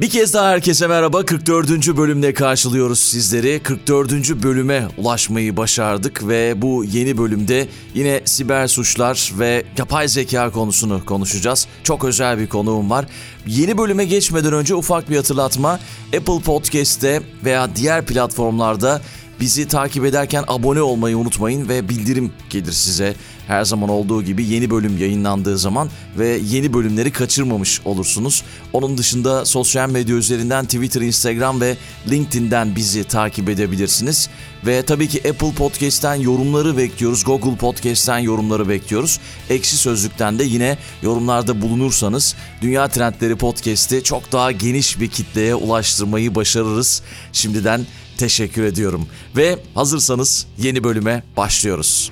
[0.00, 1.24] Bir kez daha herkese merhaba.
[1.24, 1.96] 44.
[1.96, 3.60] bölümde karşılıyoruz sizleri.
[3.62, 4.42] 44.
[4.42, 11.66] bölüme ulaşmayı başardık ve bu yeni bölümde yine siber suçlar ve yapay zeka konusunu konuşacağız.
[11.84, 13.06] Çok özel bir konuğum var.
[13.46, 15.80] Yeni bölüme geçmeden önce ufak bir hatırlatma.
[16.16, 19.00] Apple Podcast'te veya diğer platformlarda
[19.40, 23.14] Bizi takip ederken abone olmayı unutmayın ve bildirim gelir size.
[23.50, 28.42] Her zaman olduğu gibi yeni bölüm yayınlandığı zaman ve yeni bölümleri kaçırmamış olursunuz.
[28.72, 31.76] Onun dışında sosyal medya üzerinden Twitter, Instagram ve
[32.10, 34.28] LinkedIn'den bizi takip edebilirsiniz.
[34.66, 37.24] Ve tabii ki Apple Podcast'ten yorumları bekliyoruz.
[37.24, 39.20] Google Podcast'ten yorumları bekliyoruz.
[39.48, 46.34] Ekşi Sözlük'ten de yine yorumlarda bulunursanız Dünya Trendleri Podcast'i çok daha geniş bir kitleye ulaştırmayı
[46.34, 47.02] başarırız.
[47.32, 49.06] Şimdiden teşekkür ediyorum.
[49.36, 52.10] Ve hazırsanız yeni bölüme başlıyoruz.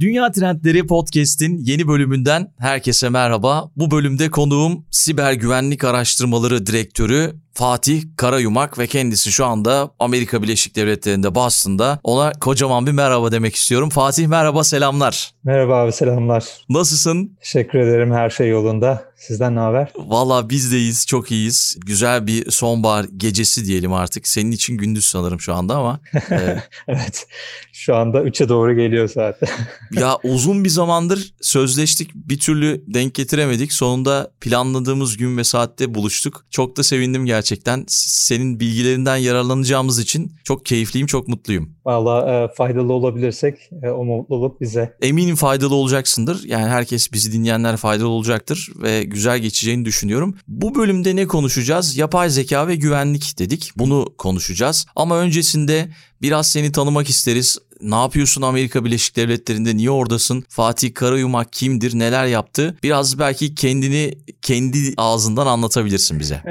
[0.00, 3.70] Dünya Trendleri Podcast'in yeni bölümünden herkese merhaba.
[3.76, 10.76] Bu bölümde konuğum Siber Güvenlik Araştırmaları Direktörü Fatih Karayumak ve kendisi şu anda Amerika Birleşik
[10.76, 12.00] Devletleri'nde Boston'da.
[12.02, 13.90] Ona kocaman bir merhaba demek istiyorum.
[13.90, 15.30] Fatih merhaba selamlar.
[15.44, 16.44] Merhaba abi selamlar.
[16.68, 17.36] Nasılsın?
[17.40, 19.04] Teşekkür ederim her şey yolunda.
[19.16, 19.92] Sizden ne haber?
[19.96, 21.76] Valla biz deyiz çok iyiyiz.
[21.86, 24.28] Güzel bir sonbahar gecesi diyelim artık.
[24.28, 26.00] Senin için gündüz sanırım şu anda ama.
[26.30, 26.62] E...
[26.88, 27.26] evet
[27.72, 29.48] şu anda 3'e doğru geliyor zaten.
[30.00, 33.72] ya uzun bir zamandır sözleştik bir türlü denk getiremedik.
[33.72, 36.46] Sonunda planladığımız gün ve saatte buluştuk.
[36.50, 37.84] Çok da sevindim gerçekten gerçekten.
[37.88, 41.76] Senin bilgilerinden yararlanacağımız için çok keyifliyim, çok mutluyum.
[41.84, 44.96] Valla e, faydalı olabilirsek e, o mutluluk bize.
[45.02, 46.44] Eminim faydalı olacaksındır.
[46.44, 50.34] Yani herkes bizi dinleyenler faydalı olacaktır ve güzel geçeceğini düşünüyorum.
[50.48, 51.96] Bu bölümde ne konuşacağız?
[51.96, 53.72] Yapay zeka ve güvenlik dedik.
[53.76, 54.86] Bunu konuşacağız.
[54.96, 55.88] Ama öncesinde
[56.22, 59.76] biraz seni tanımak isteriz ne yapıyorsun Amerika Birleşik Devletleri'nde?
[59.76, 60.44] Niye oradasın?
[60.48, 61.98] Fatih Karayumak kimdir?
[61.98, 62.76] Neler yaptı?
[62.82, 66.42] Biraz belki kendini kendi ağzından anlatabilirsin bize.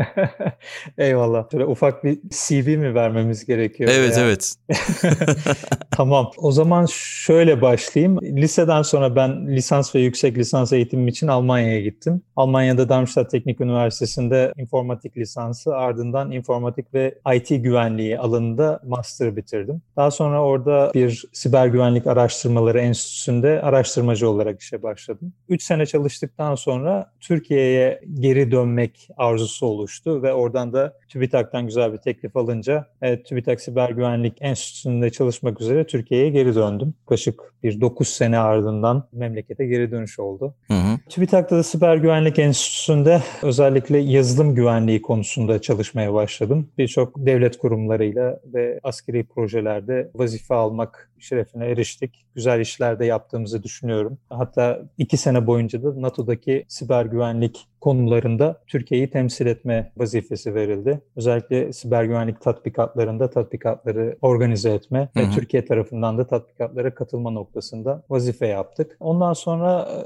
[0.98, 1.52] Eyvallah.
[1.52, 3.92] Şöyle ufak bir CV mi vermemiz gerekiyor?
[3.94, 4.26] Evet, veya?
[4.26, 4.56] evet.
[5.92, 6.32] tamam.
[6.38, 8.20] O zaman şöyle başlayayım.
[8.22, 12.22] Liseden sonra ben lisans ve yüksek lisans eğitimim için Almanya'ya gittim.
[12.36, 19.82] Almanya'da Darmstadt Teknik Üniversitesi'nde informatik lisansı ardından informatik ve IT güvenliği alanında master bitirdim.
[19.96, 25.34] Daha sonra orada bir siber güvenlik araştırmaları enstitüsünde araştırmacı olarak işe başladım.
[25.50, 31.98] 3 sene çalıştıktan sonra Türkiye'ye geri dönmek arzusu oluştu ve oradan da TÜBİTAK'tan güzel bir
[31.98, 36.94] teklif alınca evet, TÜBİTAK Siber Güvenlik Enstitüsü'nde çalışmak üzere Türkiye'ye geri döndüm.
[37.02, 40.56] Yaklaşık bir 9 sene ardından memlekete geri dönüş oldu.
[40.68, 40.98] Hı hı.
[41.10, 46.70] TÜBİTAK'ta da Siber Güvenlik Enstitüsü'nde özellikle yazılım güvenliği konusunda çalışmaya başladım.
[46.78, 52.26] Birçok devlet kurumlarıyla ve askeri projelerde vazife almak şerefine eriştik.
[52.36, 54.18] Güzel işler de yaptığımızı düşünüyorum.
[54.30, 61.02] Hatta iki sene boyunca da NATO'daki siber güvenlik konularında Türkiye'yi temsil etme vazifesi verildi.
[61.16, 65.24] Özellikle siber güvenlik tatbikatlarında tatbikatları organize etme hı hı.
[65.24, 68.98] ve Türkiye tarafından da tatbikatlara katılma noktasında vazife yaptık.
[69.00, 69.98] Ondan sonra e,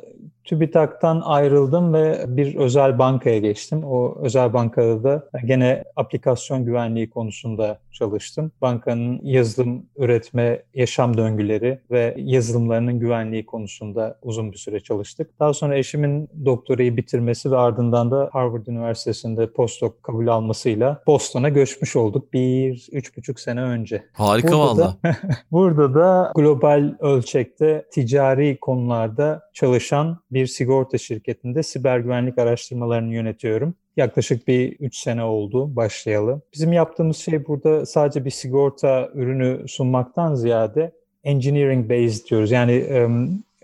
[0.43, 3.83] TÜBİTAK'tan ayrıldım ve bir özel bankaya geçtim.
[3.83, 8.51] O özel bankada da gene aplikasyon güvenliği konusunda çalıştım.
[8.61, 15.39] Bankanın yazılım üretme, yaşam döngüleri ve yazılımlarının güvenliği konusunda uzun bir süre çalıştık.
[15.39, 21.95] Daha sonra eşimin doktorayı bitirmesi ve ardından da Harvard Üniversitesi'nde postdoc kabul almasıyla Boston'a göçmüş
[21.95, 24.03] olduk bir, üç buçuk sene önce.
[24.13, 24.97] Harika valla.
[25.51, 33.75] burada da global ölçekte ticari konularda çalışan bir sigorta şirketinde siber güvenlik araştırmalarını yönetiyorum.
[33.97, 36.41] Yaklaşık bir 3 sene oldu başlayalı.
[36.53, 40.91] Bizim yaptığımız şey burada sadece bir sigorta ürünü sunmaktan ziyade
[41.23, 42.51] engineering based diyoruz.
[42.51, 42.73] Yani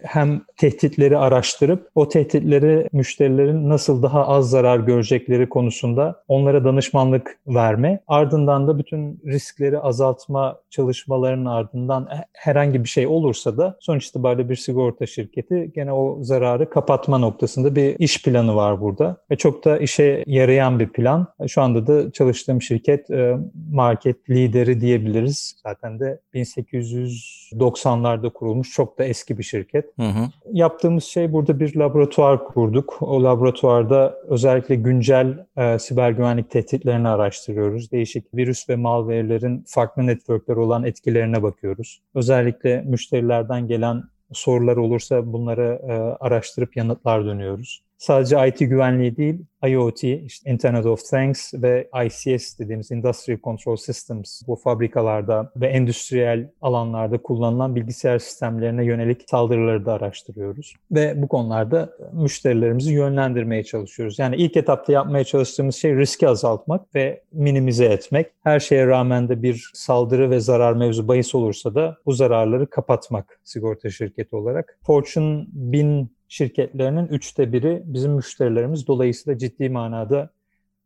[0.06, 8.00] hem tehditleri araştırıp o tehditleri müşterilerin nasıl daha az zarar görecekleri konusunda onlara danışmanlık verme.
[8.08, 14.56] Ardından da bütün riskleri azaltma çalışmalarının ardından herhangi bir şey olursa da sonuç itibariyle bir
[14.56, 19.18] sigorta şirketi gene o zararı kapatma noktasında bir iş planı var burada.
[19.32, 21.28] Ve çok da işe yarayan bir plan.
[21.48, 23.38] Şu anda da çalıştığım şirket e,
[23.72, 25.60] market lideri diyebiliriz.
[25.64, 29.95] Zaten de 1890'larda kurulmuş çok da eski bir şirket.
[30.00, 30.30] Hı hı.
[30.52, 32.98] Yaptığımız şey burada bir laboratuvar kurduk.
[33.02, 37.92] O laboratuvarda özellikle güncel e, siber güvenlik tehditlerini araştırıyoruz.
[37.92, 42.02] Değişik virüs ve malwarelerin farklı networkler olan etkilerine bakıyoruz.
[42.16, 44.04] Özellikle müşterilerden gelen
[44.34, 45.94] sorular olursa bunları e,
[46.26, 47.85] araştırıp yanıtlar dönüyoruz.
[47.98, 54.42] Sadece IT güvenliği değil, IoT, işte Internet of Things ve ICS dediğimiz Industrial Control Systems
[54.48, 60.74] bu fabrikalarda ve endüstriyel alanlarda kullanılan bilgisayar sistemlerine yönelik saldırıları da araştırıyoruz.
[60.92, 64.20] Ve bu konularda müşterilerimizi yönlendirmeye çalışıyoruz.
[64.20, 68.28] Yani ilk etapta yapmaya çalıştığımız şey riski azaltmak ve minimize etmek.
[68.44, 73.40] Her şeye rağmen de bir saldırı ve zarar mevzu bahis olursa da bu zararları kapatmak
[73.44, 74.78] sigorta şirketi olarak.
[74.86, 78.88] Fortune 1000 şirketlerinin üçte biri bizim müşterilerimiz.
[78.88, 80.30] Dolayısıyla ciddi manada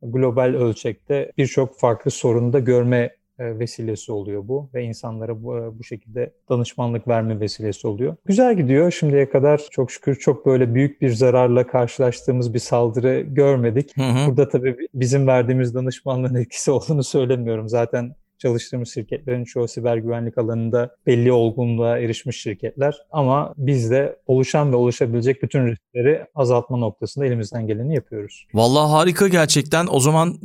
[0.01, 5.79] global ölçekte birçok farklı sorunu da görme e, vesilesi oluyor bu ve insanlara bu, e,
[5.79, 8.15] bu şekilde danışmanlık verme vesilesi oluyor.
[8.25, 8.91] Güzel gidiyor.
[8.91, 13.97] Şimdiye kadar çok şükür çok böyle büyük bir zararla karşılaştığımız bir saldırı görmedik.
[13.97, 14.27] Hı hı.
[14.27, 17.69] Burada tabii bizim verdiğimiz danışmanlığın etkisi olduğunu söylemiyorum.
[17.69, 22.95] Zaten çalıştığımız şirketlerin çoğu siber güvenlik alanında belli olgunluğa erişmiş şirketler.
[23.11, 28.45] Ama biz de oluşan ve oluşabilecek bütün riskleri azaltma noktasında elimizden geleni yapıyoruz.
[28.53, 29.87] Vallahi harika gerçekten.
[29.91, 30.37] O zaman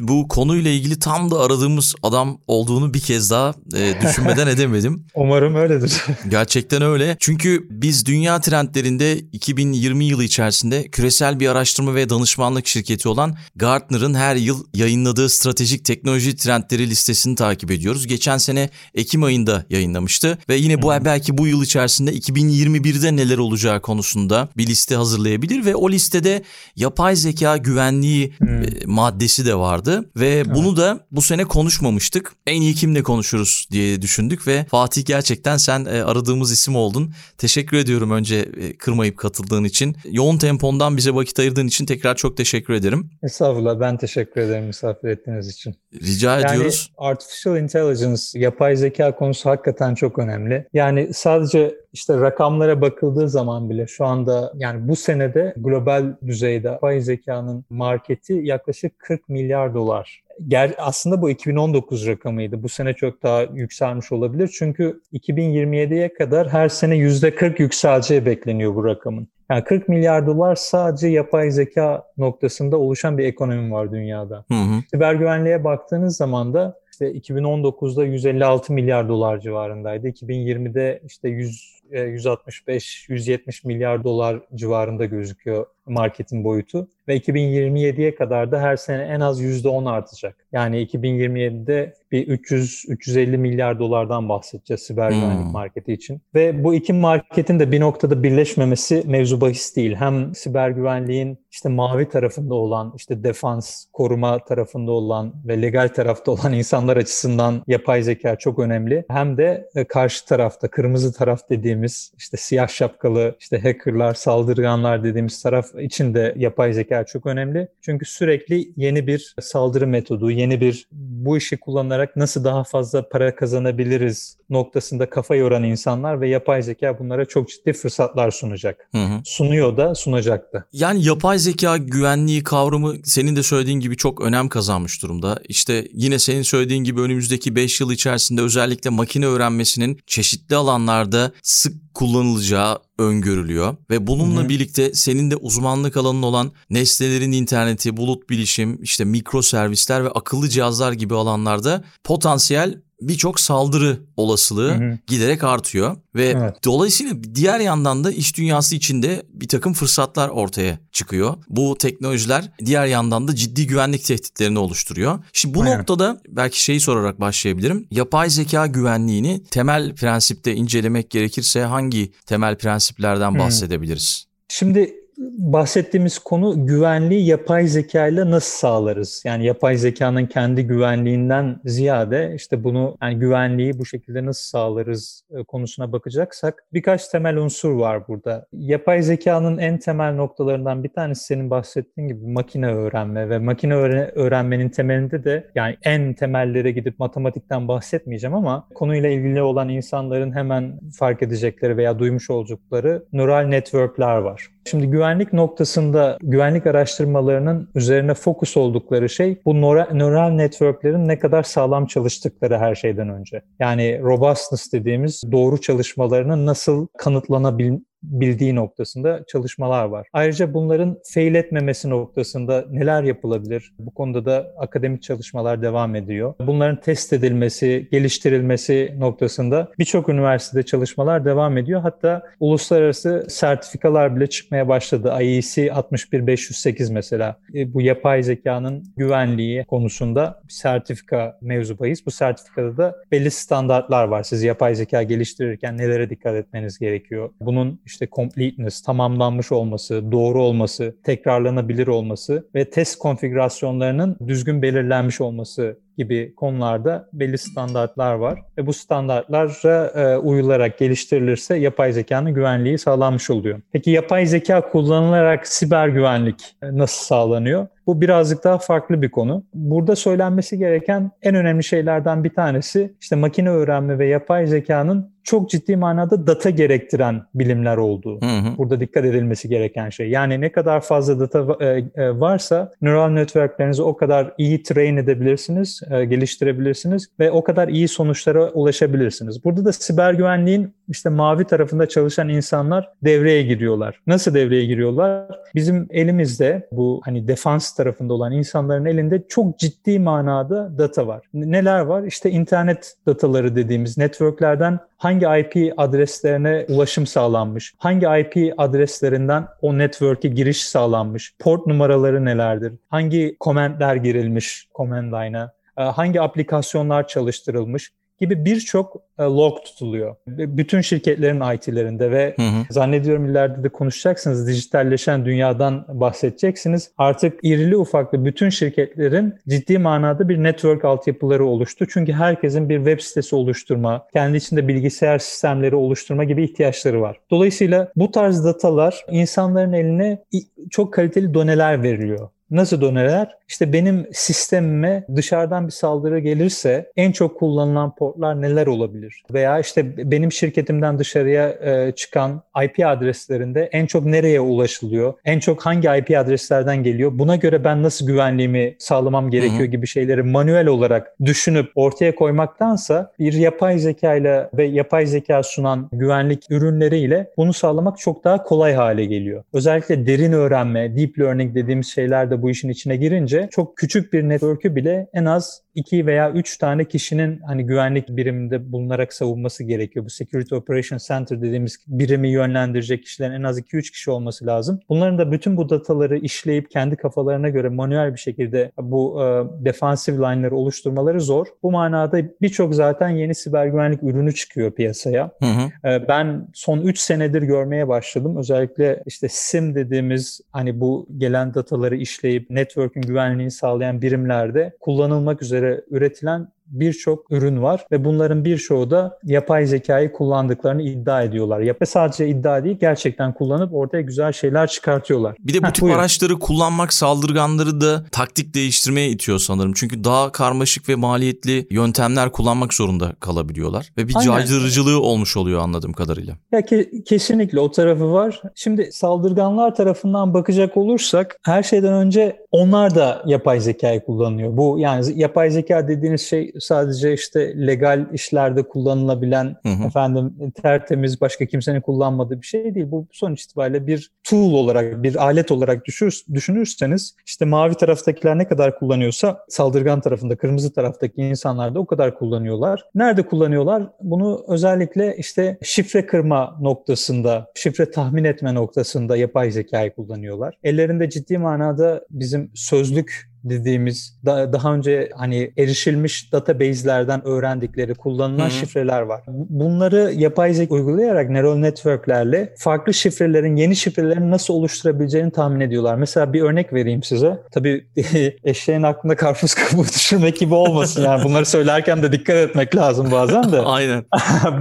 [0.00, 5.06] bu konuyla ilgili tam da aradığımız adam olduğunu bir kez daha e, düşünmeden edemedim.
[5.14, 6.02] Umarım öyledir.
[6.28, 7.16] gerçekten öyle.
[7.20, 14.14] Çünkü biz dünya trendlerinde 2020 yılı içerisinde küresel bir araştırma ve danışmanlık şirketi olan Gartner'ın
[14.14, 18.06] her yıl yayınladığı stratejik teknoloji trendleri listesini takip ediyoruz.
[18.06, 23.80] Geçen sene Ekim ayında yayınlamıştı ve yine bu belki bu yıl içerisinde 2021'de neler olacağı
[23.80, 26.42] konusunda bir liste hazırlayabilir ve o listede
[26.76, 28.64] yapay zeka güvenliği hmm.
[28.86, 30.46] maddesi de vardı ve evet.
[30.54, 32.32] bunu da bu sene konuşmamıştık.
[32.46, 37.12] En iyi kimle konuşuruz diye düşündük ve Fatih gerçekten sen e, aradığımız isim oldun.
[37.38, 39.96] Teşekkür ediyorum önce e, kırmayıp katıldığın için.
[40.10, 43.10] Yoğun tempondan bize vakit ayırdığın için tekrar çok teşekkür ederim.
[43.22, 45.74] Estağfurullah ben teşekkür ederim misafir ettiğiniz için.
[46.02, 46.92] Rica yani, ediyoruz.
[47.30, 50.66] Artificial intelligence, yapay zeka konusu hakikaten çok önemli.
[50.72, 57.00] Yani sadece işte rakamlara bakıldığı zaman bile şu anda yani bu senede global düzeyde yapay
[57.00, 60.22] zekanın marketi yaklaşık 40 milyar dolar.
[60.48, 62.62] Ger aslında bu 2019 rakamıydı.
[62.62, 64.50] Bu sene çok daha yükselmiş olabilir.
[64.58, 69.28] Çünkü 2027'ye kadar her sene %40 yükseleceği bekleniyor bu rakamın.
[69.50, 74.44] Yani 40 milyar dolar sadece yapay zeka noktasında oluşan bir ekonomi var dünyada.
[74.48, 74.82] Hı hı.
[74.90, 80.08] Siber güvenliğe baktığınız zaman da işte 2019'da 156 milyar dolar civarındaydı.
[80.08, 88.76] 2020'de işte 100 165-170 milyar dolar civarında gözüküyor marketin boyutu ve 2027'ye kadar da her
[88.76, 90.36] sene en az %10 artacak.
[90.52, 95.20] Yani 2027'de bir 300-350 milyar dolardan bahsedeceğiz siber hmm.
[95.20, 96.20] güvenlik marketi için.
[96.34, 99.94] Ve bu iki marketin de bir noktada birleşmemesi mevzu bahis değil.
[99.94, 106.30] Hem siber güvenliğin işte mavi tarafında olan, işte defans, koruma tarafında olan ve legal tarafta
[106.30, 109.04] olan insanlar açısından yapay zeka çok önemli.
[109.08, 115.42] Hem de e, karşı tarafta, kırmızı taraf dediğimiz işte siyah şapkalı, işte hackerlar, saldırganlar dediğimiz
[115.42, 117.68] taraf için de yapay zeka çok önemli.
[117.80, 123.34] Çünkü sürekli yeni bir saldırı metodu, yeni bir bu işi kullanarak nasıl daha fazla para
[123.34, 128.88] kazanabiliriz noktasında kafa yoran insanlar ve yapay zeka bunlara çok ciddi fırsatlar sunacak.
[128.92, 129.20] Hı hı.
[129.24, 130.66] Sunuyor da sunacaktı.
[130.72, 135.38] Yani yapay zeka güvenliği kavramı senin de söylediğin gibi çok önem kazanmış durumda.
[135.48, 141.89] İşte yine senin söylediğin gibi önümüzdeki 5 yıl içerisinde özellikle makine öğrenmesinin çeşitli alanlarda sık
[141.94, 144.48] kullanılacağı öngörülüyor ve bununla Hı-hı.
[144.48, 150.48] birlikte senin de uzmanlık alanın olan nesnelerin interneti, bulut bilişim, işte mikro servisler ve akıllı
[150.48, 154.98] cihazlar gibi alanlarda potansiyel birçok saldırı olasılığı hı hı.
[155.06, 156.64] giderek artıyor ve evet.
[156.64, 161.34] dolayısıyla diğer yandan da iş dünyası içinde bir takım fırsatlar ortaya çıkıyor.
[161.48, 165.18] Bu teknolojiler diğer yandan da ciddi güvenlik tehditlerini oluşturuyor.
[165.32, 165.78] Şimdi bu Aynen.
[165.78, 167.86] noktada belki şeyi sorarak başlayabilirim.
[167.90, 174.26] Yapay zeka güvenliğini temel prensipte incelemek gerekirse hangi temel prensiplerden bahsedebiliriz?
[174.48, 179.22] Şimdi bahsettiğimiz konu güvenliği yapay zeka ile nasıl sağlarız?
[179.26, 185.44] Yani yapay zekanın kendi güvenliğinden ziyade işte bunu yani güvenliği bu şekilde nasıl sağlarız e,
[185.44, 188.46] konusuna bakacaksak birkaç temel unsur var burada.
[188.52, 193.74] Yapay zekanın en temel noktalarından bir tanesi senin bahsettiğin gibi makine öğrenme ve makine
[194.14, 200.80] öğrenmenin temelinde de yani en temellere gidip matematikten bahsetmeyeceğim ama konuyla ilgili olan insanların hemen
[200.98, 204.50] fark edecekleri veya duymuş oldukları neural network'ler var.
[204.70, 209.60] Şimdi güvenlik noktasında güvenlik araştırmalarının üzerine fokus oldukları şey bu
[209.92, 213.42] neural networklerin ne kadar sağlam çalıştıkları her şeyden önce.
[213.58, 217.72] Yani robustness dediğimiz doğru çalışmalarının nasıl kanıtlanabil
[218.02, 220.06] bildiği noktasında çalışmalar var.
[220.12, 223.72] Ayrıca bunların fail etmemesi noktasında neler yapılabilir?
[223.78, 226.34] Bu konuda da akademik çalışmalar devam ediyor.
[226.40, 231.80] Bunların test edilmesi, geliştirilmesi noktasında birçok üniversitede çalışmalar devam ediyor.
[231.80, 235.14] Hatta uluslararası sertifikalar bile çıkmaya başladı.
[235.20, 237.36] IEC 61508 mesela.
[237.54, 242.06] E, bu yapay zekanın güvenliği konusunda bir sertifika mevzu bahis.
[242.06, 244.22] Bu sertifikada da belli standartlar var.
[244.22, 247.30] Siz yapay zeka geliştirirken nelere dikkat etmeniz gerekiyor?
[247.40, 255.78] Bunun işte completeness, tamamlanmış olması, doğru olması, tekrarlanabilir olması ve test konfigürasyonlarının düzgün belirlenmiş olması
[255.98, 263.30] gibi konularda belli standartlar var ve bu standartlara e, uyularak geliştirilirse yapay zekanın güvenliği sağlanmış
[263.30, 263.60] oluyor.
[263.72, 267.66] Peki yapay zeka kullanılarak siber güvenlik e, nasıl sağlanıyor?
[267.86, 269.44] Bu birazcık daha farklı bir konu.
[269.54, 275.50] Burada söylenmesi gereken en önemli şeylerden bir tanesi işte makine öğrenme ve yapay zekanın çok
[275.50, 278.20] ciddi manada data gerektiren bilimler olduğu.
[278.20, 278.58] Hı hı.
[278.58, 280.10] Burada dikkat edilmesi gereken şey.
[280.10, 285.82] Yani ne kadar fazla data e, e, varsa neural networklerinizi o kadar iyi train edebilirsiniz,
[285.90, 289.44] e, geliştirebilirsiniz ve o kadar iyi sonuçlara ulaşabilirsiniz.
[289.44, 294.00] Burada da siber güvenliğin işte mavi tarafında çalışan insanlar devreye giriyorlar.
[294.06, 295.38] Nasıl devreye giriyorlar?
[295.54, 301.22] Bizim elimizde bu hani defans tarafında olan insanların elinde çok ciddi manada data var.
[301.34, 302.02] Neler var?
[302.02, 310.28] İşte internet dataları dediğimiz networklerden hangi IP adreslerine ulaşım sağlanmış, hangi IP adreslerinden o network'e
[310.28, 315.52] giriş sağlanmış, port numaraları nelerdir, hangi commandler girilmiş command line'a,
[315.84, 320.16] hangi aplikasyonlar çalıştırılmış, gibi birçok e, log tutuluyor.
[320.28, 322.64] Bütün şirketlerin IT'lerinde ve hı hı.
[322.70, 324.48] zannediyorum ileride de konuşacaksınız.
[324.48, 326.90] Dijitalleşen dünyadan bahsedeceksiniz.
[326.98, 331.86] Artık irili ufaklı bütün şirketlerin ciddi manada bir network altyapıları oluştu.
[331.90, 337.20] Çünkü herkesin bir web sitesi oluşturma, kendi içinde bilgisayar sistemleri oluşturma gibi ihtiyaçları var.
[337.30, 340.24] Dolayısıyla bu tarz datalar insanların eline
[340.70, 342.28] çok kaliteli doneler veriliyor.
[342.50, 343.28] Nasıl doneler?
[343.48, 349.22] İşte benim sistemime dışarıdan bir saldırı gelirse en çok kullanılan portlar neler olabilir?
[349.32, 355.14] Veya işte benim şirketimden dışarıya e, çıkan IP adreslerinde en çok nereye ulaşılıyor?
[355.24, 357.10] En çok hangi IP adreslerden geliyor?
[357.14, 359.66] Buna göre ben nasıl güvenliğimi sağlamam gerekiyor Hı-hı.
[359.70, 365.88] gibi şeyleri manuel olarak düşünüp ortaya koymaktansa bir yapay zeka ile ve yapay zeka sunan
[365.92, 369.44] güvenlik ürünleriyle bunu sağlamak çok daha kolay hale geliyor.
[369.52, 374.28] Özellikle derin öğrenme, deep learning dediğimiz şeyler de bu işin içine girince çok küçük bir
[374.28, 380.04] network'ü bile en az iki veya üç tane kişinin hani güvenlik biriminde bulunarak savunması gerekiyor.
[380.04, 384.80] Bu Security Operation Center dediğimiz birimi yönlendirecek kişilerin en az 2-3 kişi olması lazım.
[384.88, 389.24] Bunların da bütün bu dataları işleyip kendi kafalarına göre manuel bir şekilde bu e,
[389.64, 391.46] defensive line'ları oluşturmaları zor.
[391.62, 395.30] Bu manada birçok zaten yeni siber güvenlik ürünü çıkıyor piyasaya.
[395.42, 395.88] Hı hı.
[395.88, 398.36] E, ben son 3 senedir görmeye başladım.
[398.36, 405.84] Özellikle işte SIM dediğimiz hani bu gelen dataları işleyip network'ün güvenliğini sağlayan birimlerde kullanılmak üzere
[405.90, 411.60] üretilen birçok ürün var ve bunların birçoğu da yapay zekayı kullandıklarını iddia ediyorlar.
[411.60, 415.36] Yapay sadece iddia değil gerçekten kullanıp ortaya güzel şeyler çıkartıyorlar.
[415.40, 415.98] Bir de bu Heh, tip buyurun.
[415.98, 419.72] araçları kullanmak saldırganları da taktik değiştirmeye itiyor sanırım.
[419.72, 424.26] Çünkü daha karmaşık ve maliyetli yöntemler kullanmak zorunda kalabiliyorlar ve bir Aynen.
[424.26, 426.34] caydırıcılığı olmuş oluyor anladığım kadarıyla.
[426.52, 428.42] Ya ke- kesinlikle o tarafı var.
[428.54, 434.56] Şimdi saldırganlar tarafından bakacak olursak her şeyden önce onlar da yapay zekayı kullanıyor.
[434.56, 439.86] Bu yani yapay zeka dediğiniz şey sadece işte legal işlerde kullanılabilen hı hı.
[439.86, 442.90] efendim tertemiz başka kimsenin kullanmadığı bir şey değil.
[442.90, 448.48] Bu sonuç itibariyle bir tool olarak, bir alet olarak düşür, düşünürseniz işte mavi taraftakiler ne
[448.48, 452.84] kadar kullanıyorsa saldırgan tarafında, kırmızı taraftaki insanlar da o kadar kullanıyorlar.
[452.94, 453.82] Nerede kullanıyorlar?
[454.00, 460.58] Bunu özellikle işte şifre kırma noktasında, şifre tahmin etme noktasında yapay zekayı kullanıyorlar.
[460.64, 468.50] Ellerinde ciddi manada bizim sözlük dediğimiz da, daha önce hani erişilmiş database'lerden öğrendikleri kullanılan Hı-hı.
[468.50, 469.20] şifreler var.
[469.28, 475.94] Bunları yapay zeka uygulayarak neural network'lerle farklı şifrelerin, yeni şifrelerin nasıl oluşturabileceğini tahmin ediyorlar.
[475.96, 477.38] Mesela bir örnek vereyim size.
[477.50, 477.86] Tabii
[478.44, 481.24] eşeğin aklında karpuz kabuğu düşürmek gibi olmasın yani.
[481.24, 483.60] Bunları söylerken de dikkat etmek lazım bazen de.
[483.64, 484.04] Aynen.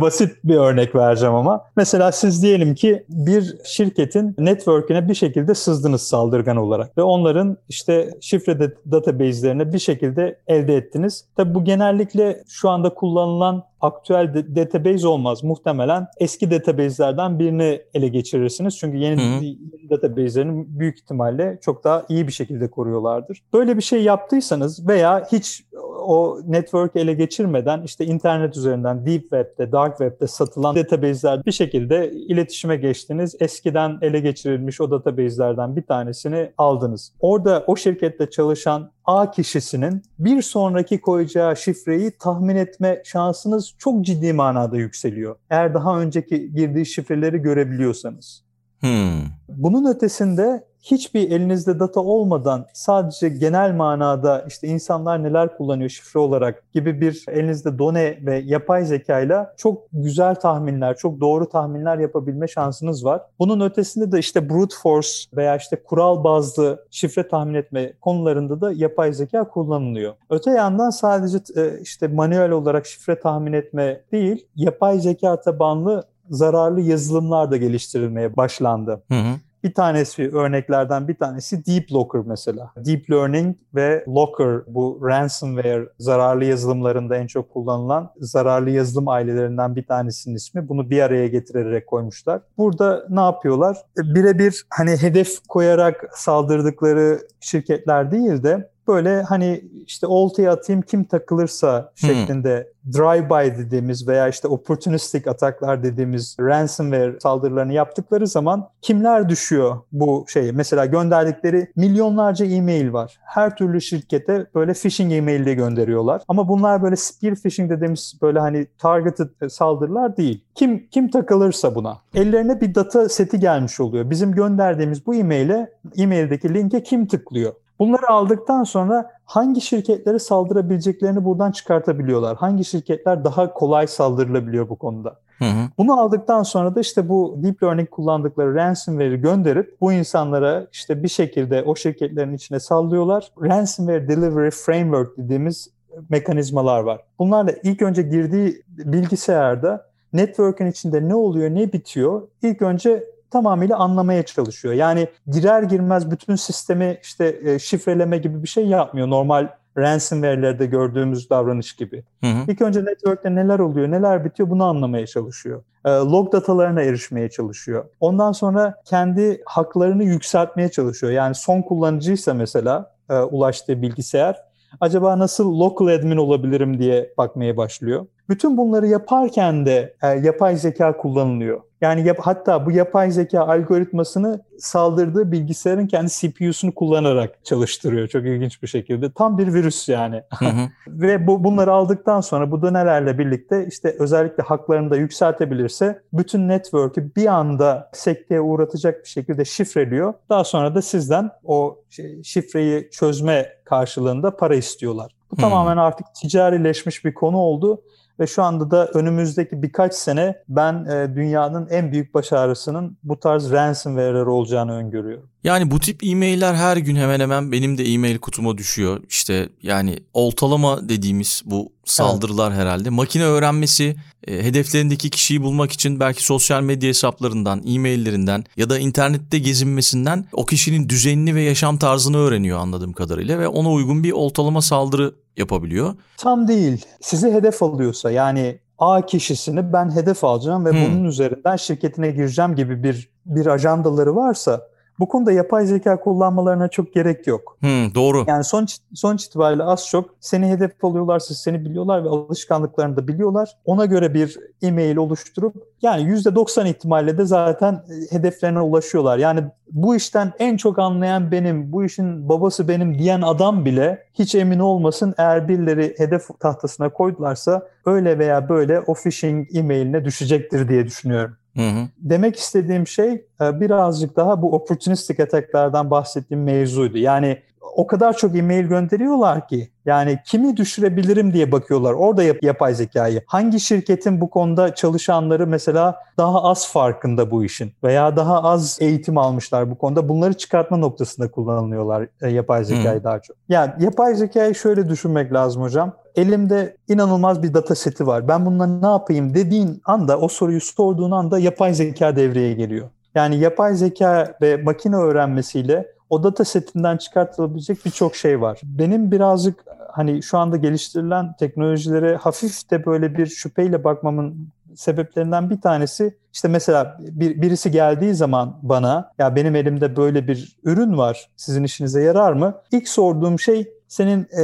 [0.02, 1.62] Basit bir örnek vereceğim ama.
[1.76, 8.10] Mesela siz diyelim ki bir şirketin network'üne bir şekilde sızdınız saldırgan olarak ve onların işte
[8.22, 11.26] şifrede database'lerine bir şekilde elde ettiniz.
[11.38, 15.44] Tabi bu genellikle şu anda kullanılan aktüel de- database olmaz.
[15.44, 18.78] Muhtemelen eski database'lerden birini ele geçirirsiniz.
[18.78, 19.90] Çünkü yeni Hı-hı.
[19.90, 23.44] database'lerini büyük ihtimalle çok daha iyi bir şekilde koruyorlardır.
[23.54, 25.64] Böyle bir şey yaptıysanız veya hiç
[26.02, 32.12] o network ele geçirmeden işte internet üzerinden deep web'de, dark web'de satılan database'ler bir şekilde
[32.12, 33.36] iletişime geçtiniz.
[33.40, 37.14] Eskiden ele geçirilmiş o database'lerden bir tanesini aldınız.
[37.20, 44.34] Orada o şirkette çalışan A kişisinin bir sonraki koyacağı şifreyi tahmin etme şansınız çok ciddi
[44.34, 45.36] manada yükseliyor.
[45.50, 48.44] Eğer daha önceki girdiği şifreleri görebiliyorsanız.
[48.80, 49.22] Hmm.
[49.50, 56.64] Bunun ötesinde hiçbir elinizde data olmadan sadece genel manada işte insanlar neler kullanıyor şifre olarak
[56.74, 63.06] gibi bir elinizde done ve yapay zekayla çok güzel tahminler, çok doğru tahminler yapabilme şansınız
[63.06, 63.22] var.
[63.40, 68.72] Bunun ötesinde de işte brute force veya işte kural bazlı şifre tahmin etme konularında da
[68.72, 70.14] yapay zeka kullanılıyor.
[70.30, 76.82] Öte yandan sadece e, işte manuel olarak şifre tahmin etme değil, yapay zeka tabanlı zararlı
[76.82, 79.04] yazılımlar da geliştirilmeye başlandı.
[79.12, 79.49] Hı hı.
[79.64, 82.72] Bir tanesi örneklerden bir tanesi Deep Locker mesela.
[82.78, 89.86] Deep Learning ve Locker bu ransomware zararlı yazılımlarında en çok kullanılan zararlı yazılım ailelerinden bir
[89.86, 90.70] tanesinin ismi.
[90.70, 92.42] Bunu bir araya getirerek koymuşlar.
[92.58, 93.78] Burada ne yapıyorlar?
[93.98, 101.92] Birebir hani hedef koyarak saldırdıkları şirketler değil de böyle hani işte oltaya atayım kim takılırsa
[101.96, 102.92] şeklinde hmm.
[102.92, 110.52] drive-by dediğimiz veya işte opportunistic ataklar dediğimiz ransomware saldırılarını yaptıkları zaman kimler düşüyor bu şeyi?
[110.52, 113.20] Mesela gönderdikleri milyonlarca e-mail var.
[113.22, 116.22] Her türlü şirkete böyle phishing e-mail de gönderiyorlar.
[116.28, 120.44] Ama bunlar böyle spear phishing dediğimiz böyle hani targeted saldırılar değil.
[120.56, 121.98] Kim kim takılırsa buna.
[122.14, 124.10] Ellerine bir data seti gelmiş oluyor.
[124.10, 127.54] Bizim gönderdiğimiz bu e-maile, e-maildeki linke kim tıklıyor?
[127.80, 132.38] Bunları aldıktan sonra hangi şirketlere saldırabileceklerini buradan çıkartabiliyorlar.
[132.38, 135.16] Hangi şirketler daha kolay saldırılabiliyor bu konuda.
[135.40, 135.70] Hı hı.
[135.78, 141.08] Bunu aldıktan sonra da işte bu deep learning kullandıkları ransomware'i gönderip bu insanlara işte bir
[141.08, 143.32] şekilde o şirketlerin içine sallıyorlar.
[143.42, 145.70] Ransomware Delivery Framework dediğimiz
[146.10, 147.02] mekanizmalar var.
[147.20, 154.24] Bunlarla ilk önce girdiği bilgisayarda network'ün içinde ne oluyor, ne bitiyor ilk önce tamamıyla anlamaya
[154.24, 154.74] çalışıyor.
[154.74, 159.10] Yani girer girmez bütün sistemi işte e, şifreleme gibi bir şey yapmıyor.
[159.10, 162.04] Normal ransomware'lerde gördüğümüz davranış gibi.
[162.24, 162.52] Hı hı.
[162.52, 165.64] İlk önce network'te neler oluyor, neler bitiyor bunu anlamaya çalışıyor.
[165.86, 167.86] E, log datalarına erişmeye çalışıyor.
[168.00, 171.14] Ondan sonra kendi haklarını yükseltmeye çalışıyor.
[171.14, 174.50] Yani son kullanıcıysa mesela e, ulaştığı bilgisayar
[174.82, 178.06] acaba nasıl local admin olabilirim diye bakmaya başlıyor.
[178.30, 181.62] Bütün bunları yaparken de e, yapay zeka kullanılıyor.
[181.82, 188.08] Yani yap, hatta bu yapay zeka algoritmasını saldırdığı bilgisayarın kendi CPU'sunu kullanarak çalıştırıyor.
[188.08, 189.12] Çok ilginç bir şekilde.
[189.12, 190.24] Tam bir virüs yani.
[190.40, 190.70] Hı hı.
[190.88, 197.16] Ve bu bunları aldıktan sonra bu dönelerle birlikte işte özellikle haklarını da yükseltebilirse bütün network'ü
[197.16, 200.14] bir anda sekteye uğratacak bir şekilde şifreliyor.
[200.30, 201.80] Daha sonra da sizden o
[202.24, 205.12] şifreyi çözme karşılığında para istiyorlar.
[205.32, 205.42] Bu hmm.
[205.42, 207.82] tamamen artık ticarileşmiş bir konu oldu
[208.20, 213.20] ve şu anda da önümüzdeki birkaç sene ben e, dünyanın en büyük baş ağrısının bu
[213.20, 215.30] tarz ransomware'ler olacağını öngörüyorum.
[215.44, 219.04] Yani bu tip e-mailler her gün hemen hemen benim de e-mail kutuma düşüyor.
[219.10, 222.60] İşte yani oltalama dediğimiz bu saldırılar evet.
[222.60, 222.90] herhalde.
[222.90, 223.96] Makine öğrenmesi
[224.28, 230.46] e, hedeflerindeki kişiyi bulmak için belki sosyal medya hesaplarından, e-maillerinden ya da internette gezinmesinden o
[230.46, 235.96] kişinin düzenini ve yaşam tarzını öğreniyor anladığım kadarıyla ve ona uygun bir oltalama saldırı yapabiliyor.
[236.18, 236.86] Tam değil.
[237.02, 240.86] Sizi hedef alıyorsa yani A kişisini ben hedef alacağım ve hmm.
[240.86, 244.62] bunun üzerinden şirketine gireceğim gibi bir bir ajandaları varsa
[245.00, 247.58] bu konuda yapay zeka kullanmalarına çok gerek yok.
[247.60, 248.24] Hmm, doğru.
[248.28, 253.58] Yani sonuç, sonuç itibariyle az çok seni hedef alıyorlarsa seni biliyorlar ve alışkanlıklarını da biliyorlar.
[253.66, 259.18] Ona göre bir e-mail oluşturup yani %90 ihtimalle de zaten e, hedeflerine ulaşıyorlar.
[259.18, 264.36] Yani bu işten en çok anlayan benim, bu işin babası benim diyen adam bile hiç
[264.36, 270.86] emin olmasın eğer birileri hedef tahtasına koydularsa öyle veya böyle o phishing e-mailine düşecektir diye
[270.86, 271.39] düşünüyorum.
[271.58, 271.88] Hı hı.
[271.98, 276.98] Demek istediğim şey e, birazcık daha bu opportunistic attack'lerden bahsettiğim mevzuydu.
[276.98, 277.38] Yani
[277.76, 281.94] o kadar çok e-mail gönderiyorlar ki yani kimi düşürebilirim diye bakıyorlar.
[281.94, 283.24] Orada yap, yapay zekayı.
[283.28, 289.18] Hangi şirketin bu konuda çalışanları mesela daha az farkında bu işin veya daha az eğitim
[289.18, 290.10] almışlar bu konuda.
[290.10, 293.04] Bunları çıkartma noktasında kullanılıyorlar e, yapay zekayı hmm.
[293.04, 293.38] daha çok.
[293.50, 295.94] Yani yapay zekayı şöyle düşünmek lazım hocam.
[296.20, 298.28] Elimde inanılmaz bir data seti var.
[298.28, 302.90] Ben bununla ne yapayım dediğin anda o soruyu sorduğun anda yapay zeka devreye geliyor.
[303.16, 308.60] Yani yapay zeka ve makine öğrenmesiyle o data setinden çıkartılabilecek birçok şey var.
[308.64, 315.62] Benim birazcık hani şu anda geliştirilen teknolojilere hafif de böyle bir şüpheyle bakmamın sebeplerinden bir
[315.62, 321.30] tanesi işte mesela bir, birisi geldiği zaman bana ya benim elimde böyle bir ürün var
[321.36, 322.54] sizin işinize yarar mı?
[322.72, 324.44] İlk sorduğum şey senin e,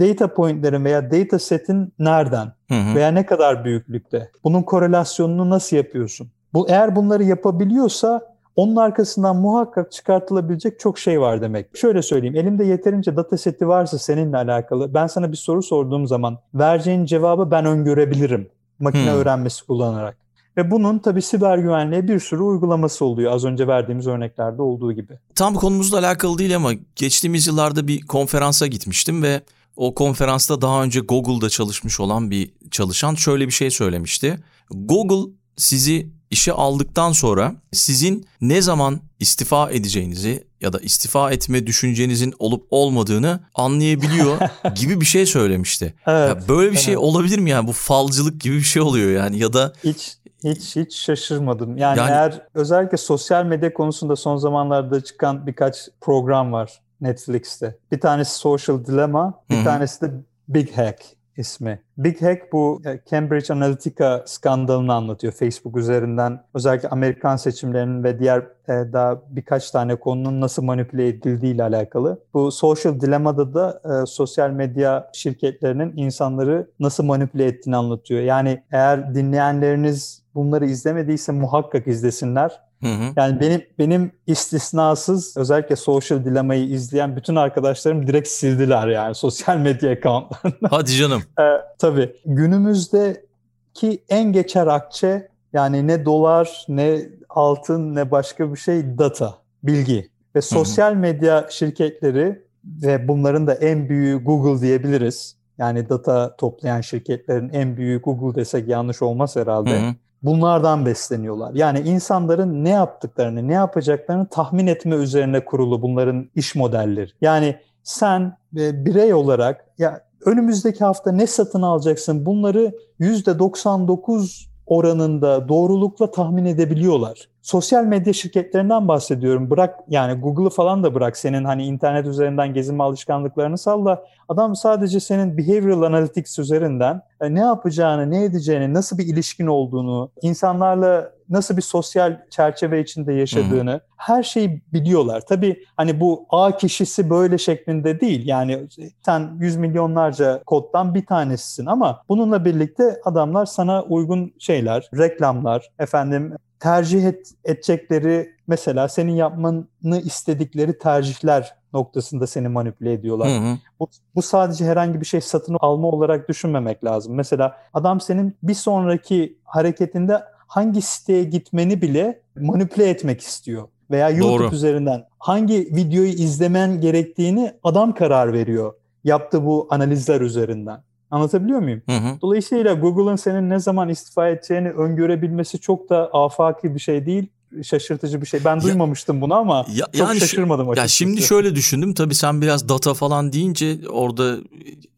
[0.00, 2.94] data pointlerin veya data setin nereden Hı hı.
[2.94, 4.30] veya ne kadar büyüklükte?
[4.44, 6.28] Bunun korelasyonunu nasıl yapıyorsun?
[6.54, 11.76] Bu eğer bunları yapabiliyorsa onun arkasından muhakkak çıkartılabilecek çok şey var demek.
[11.76, 16.38] Şöyle söyleyeyim, elimde yeterince data seti varsa seninle alakalı ben sana bir soru sorduğum zaman
[16.54, 19.18] vereceğin cevabı ben öngörebilirim makine Hmm.
[19.18, 20.16] öğrenmesi kullanarak.
[20.56, 25.18] Ve bunun tabii siber güvenliğe bir sürü uygulaması oluyor az önce verdiğimiz örneklerde olduğu gibi.
[25.34, 29.42] Tam konumuzla alakalı değil ama geçtiğimiz yıllarda bir konferansa gitmiştim ve
[29.76, 34.38] o konferansta daha önce Google'da çalışmış olan bir çalışan şöyle bir şey söylemişti.
[34.70, 42.34] Google sizi işe aldıktan sonra sizin ne zaman istifa edeceğinizi ya da istifa etme düşüncenizin
[42.38, 44.38] olup olmadığını anlayabiliyor
[44.74, 45.94] gibi bir şey söylemişti.
[46.06, 46.28] Evet.
[46.28, 47.04] Ya böyle bir şey evet.
[47.04, 50.96] olabilir mi yani bu falcılık gibi bir şey oluyor yani ya da Hiç hiç hiç
[50.96, 51.76] şaşırmadım.
[51.76, 57.76] Yani, Yani- eğer özellikle sosyal medya konusunda son zamanlarda çıkan birkaç program var Netflix'te.
[57.92, 60.10] Bir tanesi Social Dilemma, bir Hı tanesi de
[60.48, 61.04] Big Hack
[61.36, 61.82] ismi.
[61.98, 66.42] Big Hack bu e, Cambridge Analytica skandalını anlatıyor Facebook üzerinden.
[66.54, 72.18] Özellikle Amerikan seçimlerinin ve diğer e, daha birkaç tane konunun nasıl manipüle edildiği ile alakalı.
[72.34, 78.20] Bu Social Dilemma'da da e, sosyal medya şirketlerinin insanları nasıl manipüle ettiğini anlatıyor.
[78.20, 82.60] Yani eğer dinleyenleriniz bunları izlemediyse muhakkak izlesinler.
[82.82, 83.12] Hı hı.
[83.16, 89.90] Yani benim benim istisnasız özellikle Social Dilemma'yı izleyen bütün arkadaşlarım direkt sildiler yani sosyal medya
[89.90, 90.68] accountlarını.
[90.70, 91.22] hadi canım.
[91.40, 91.44] Ee,
[91.78, 99.34] tabii günümüzdeki en geçer akçe yani ne dolar ne altın ne başka bir şey data,
[99.62, 100.10] bilgi.
[100.36, 105.36] Ve sosyal medya şirketleri ve bunların da en büyüğü Google diyebiliriz.
[105.58, 109.94] Yani data toplayan şirketlerin en büyüğü Google desek yanlış olmaz herhalde Hı hı.
[110.24, 111.54] Bunlardan besleniyorlar.
[111.54, 117.10] Yani insanların ne yaptıklarını, ne yapacaklarını tahmin etme üzerine kurulu bunların iş modelleri.
[117.20, 126.10] Yani sen e, birey olarak ya önümüzdeki hafta ne satın alacaksın bunları %99 oranında doğrulukla
[126.10, 127.28] tahmin edebiliyorlar.
[127.44, 129.50] Sosyal medya şirketlerinden bahsediyorum.
[129.50, 134.04] Bırak yani Google'ı falan da bırak senin hani internet üzerinden gezinme alışkanlıklarını salla.
[134.28, 140.10] Adam sadece senin behavioral analytics üzerinden e, ne yapacağını, ne edeceğini, nasıl bir ilişkin olduğunu,
[140.22, 145.22] insanlarla nasıl bir sosyal çerçeve içinde yaşadığını her şeyi biliyorlar.
[145.28, 148.26] Tabii hani bu A kişisi böyle şeklinde değil.
[148.26, 148.68] Yani
[149.04, 156.34] sen yüz milyonlarca koddan bir tanesisin ama bununla birlikte adamlar sana uygun şeyler, reklamlar, efendim
[156.64, 163.28] tercih et, edecekleri mesela senin yapmanı istedikleri tercihler noktasında seni manipüle ediyorlar.
[163.28, 163.58] Hı hı.
[163.80, 167.14] Bu, bu sadece herhangi bir şey satın alma olarak düşünmemek lazım.
[167.14, 173.68] Mesela adam senin bir sonraki hareketinde hangi siteye gitmeni bile manipüle etmek istiyor.
[173.90, 174.54] Veya YouTube Doğru.
[174.54, 178.74] üzerinden hangi videoyu izlemen gerektiğini adam karar veriyor.
[179.04, 180.82] Yaptığı bu analizler üzerinden.
[181.14, 181.82] Anlatabiliyor muyum?
[181.88, 182.20] Hı hı.
[182.22, 187.26] Dolayısıyla Google'ın senin ne zaman istifa edeceğini öngörebilmesi çok da afaki bir şey değil.
[187.62, 188.44] Şaşırtıcı bir şey.
[188.44, 192.68] Ben duymamıştım bunu ama Ya- çok yani şaşırmadım Ya şimdi şöyle düşündüm tabii sen biraz
[192.68, 194.36] data falan deyince orada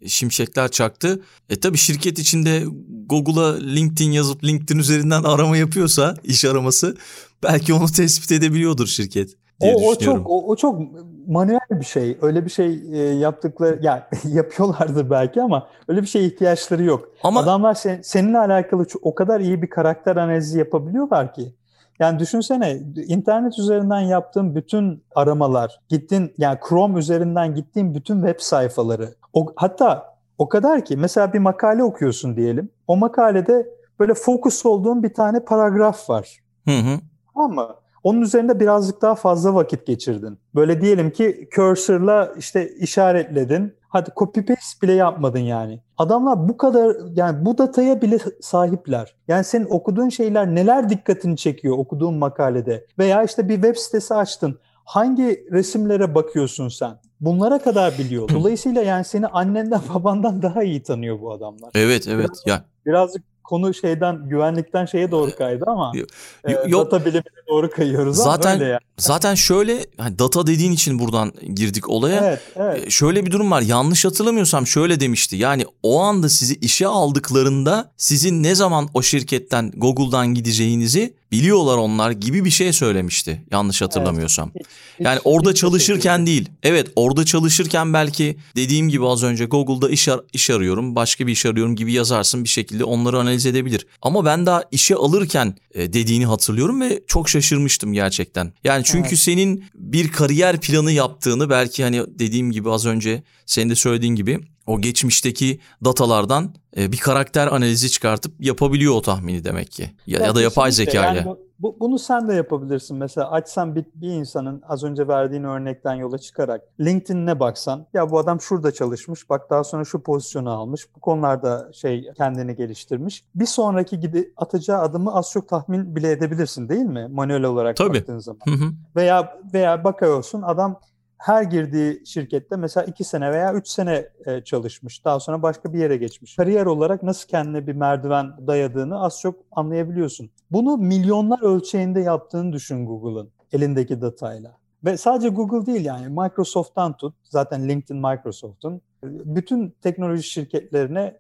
[0.07, 1.23] şimşekler çaktı.
[1.51, 2.65] E tabii şirket içinde
[3.07, 6.97] Google'a LinkedIn yazıp LinkedIn üzerinden arama yapıyorsa iş araması
[7.43, 9.29] belki onu tespit edebiliyordur şirket
[9.61, 10.23] diye o, o düşünüyorum.
[10.23, 10.81] çok o, o çok
[11.27, 12.19] manuel bir şey.
[12.23, 17.09] Öyle bir şey e, yaptıkları ya yapıyorlardır belki ama öyle bir şeye ihtiyaçları yok.
[17.23, 21.55] Ama Adamlar sen, seninle alakalı o kadar iyi bir karakter analizi yapabiliyorlar ki.
[21.99, 29.15] Yani düşünsene internet üzerinden yaptığın bütün aramalar, gittin yani Chrome üzerinden gittiğin bütün web sayfaları.
[29.33, 32.71] O, hatta o kadar ki mesela bir makale okuyorsun diyelim.
[32.87, 33.67] O makalede
[34.01, 36.41] böyle fokus olduğun bir tane paragraf var.
[36.65, 37.49] hı hı.
[37.49, 37.69] Mı?
[38.07, 40.39] Onun üzerinde birazcık daha fazla vakit geçirdin.
[40.55, 43.75] Böyle diyelim ki cursor'la işte işaretledin.
[43.89, 45.81] Hadi copy paste bile yapmadın yani.
[45.99, 49.15] Adamlar bu kadar yani bu dataya bile sahipler.
[49.29, 52.87] Yani senin okuduğun şeyler neler dikkatini çekiyor okuduğun makalede.
[52.99, 54.59] Veya işte bir web sitesi açtın.
[54.85, 56.99] Hangi resimlere bakıyorsun sen?
[57.21, 58.29] Bunlara kadar biliyor.
[58.29, 61.71] Dolayısıyla yani seni annenden babandan daha iyi tanıyor bu adamlar.
[61.75, 66.09] Evet evet ya Birazcık konu şeyden güvenlikten şeye doğru kaydı ama Yok,
[66.45, 66.85] e, yok.
[66.93, 68.79] data bilimine doğru kayıyoruz Zaten- yani.
[68.99, 72.21] Zaten şöyle hani data dediğin için buradan girdik olaya.
[72.27, 72.87] Evet, evet.
[72.87, 73.61] E, Şöyle bir durum var.
[73.63, 75.37] Yanlış hatırlamıyorsam şöyle demişti.
[75.37, 82.11] Yani o anda sizi işe aldıklarında sizin ne zaman o şirketten Google'dan gideceğinizi biliyorlar onlar
[82.11, 83.43] gibi bir şey söylemişti.
[83.51, 84.51] Yanlış hatırlamıyorsam.
[84.59, 84.67] Hiç-
[85.01, 86.27] Yani hiç- orada hiçbir çalışırken şekilde.
[86.27, 86.49] değil.
[86.63, 91.33] Evet orada çalışırken belki dediğim gibi az önce Google'da iş, ar- iş arıyorum, başka bir
[91.33, 93.87] iş arıyorum gibi yazarsın bir şekilde onları analiz edebilir.
[94.03, 98.53] Ama ben daha işe alırken e, dediğini hatırlıyorum ve çok şaşırmıştım gerçekten.
[98.65, 99.19] Yani çünkü evet.
[99.19, 104.41] senin bir kariyer planı yaptığını belki hani dediğim gibi az önce senin de söylediğin gibi
[104.67, 109.91] o geçmişteki datalardan e, bir karakter analizi çıkartıp yapabiliyor o tahmini demek ki.
[110.07, 111.19] Ya, ya da yapay zeka ile.
[111.19, 112.97] Yani bu, bunu sen de yapabilirsin.
[112.97, 118.19] Mesela açsan bir, bir insanın az önce verdiğin örnekten yola çıkarak LinkedIn'ine baksan ya bu
[118.19, 123.25] adam şurada çalışmış bak daha sonra şu pozisyonu almış bu konularda şey kendini geliştirmiş.
[123.35, 127.09] Bir sonraki gidi atacağı adımı az çok tahmin bile edebilirsin değil mi?
[127.11, 127.99] Manuel olarak Tabii.
[127.99, 128.41] baktığın zaman.
[128.45, 128.73] Hı hı.
[128.97, 130.81] Veya veya bakıyorsun adam
[131.19, 135.05] her girdiği şirkette mesela iki sene veya üç sene e, çalışmış.
[135.05, 136.37] Daha sonra başka bir yere geçmiş.
[136.37, 140.31] Kariyer olarak nasıl kendine bir merdiven dayadığını az çok anlayabiliyorsun.
[140.51, 144.57] Bunu milyonlar ölçeğinde yaptığını düşün Google'ın elindeki datayla.
[144.85, 151.19] Ve sadece Google değil yani Microsoft'tan tut, zaten LinkedIn Microsoft'un bütün teknoloji şirketlerine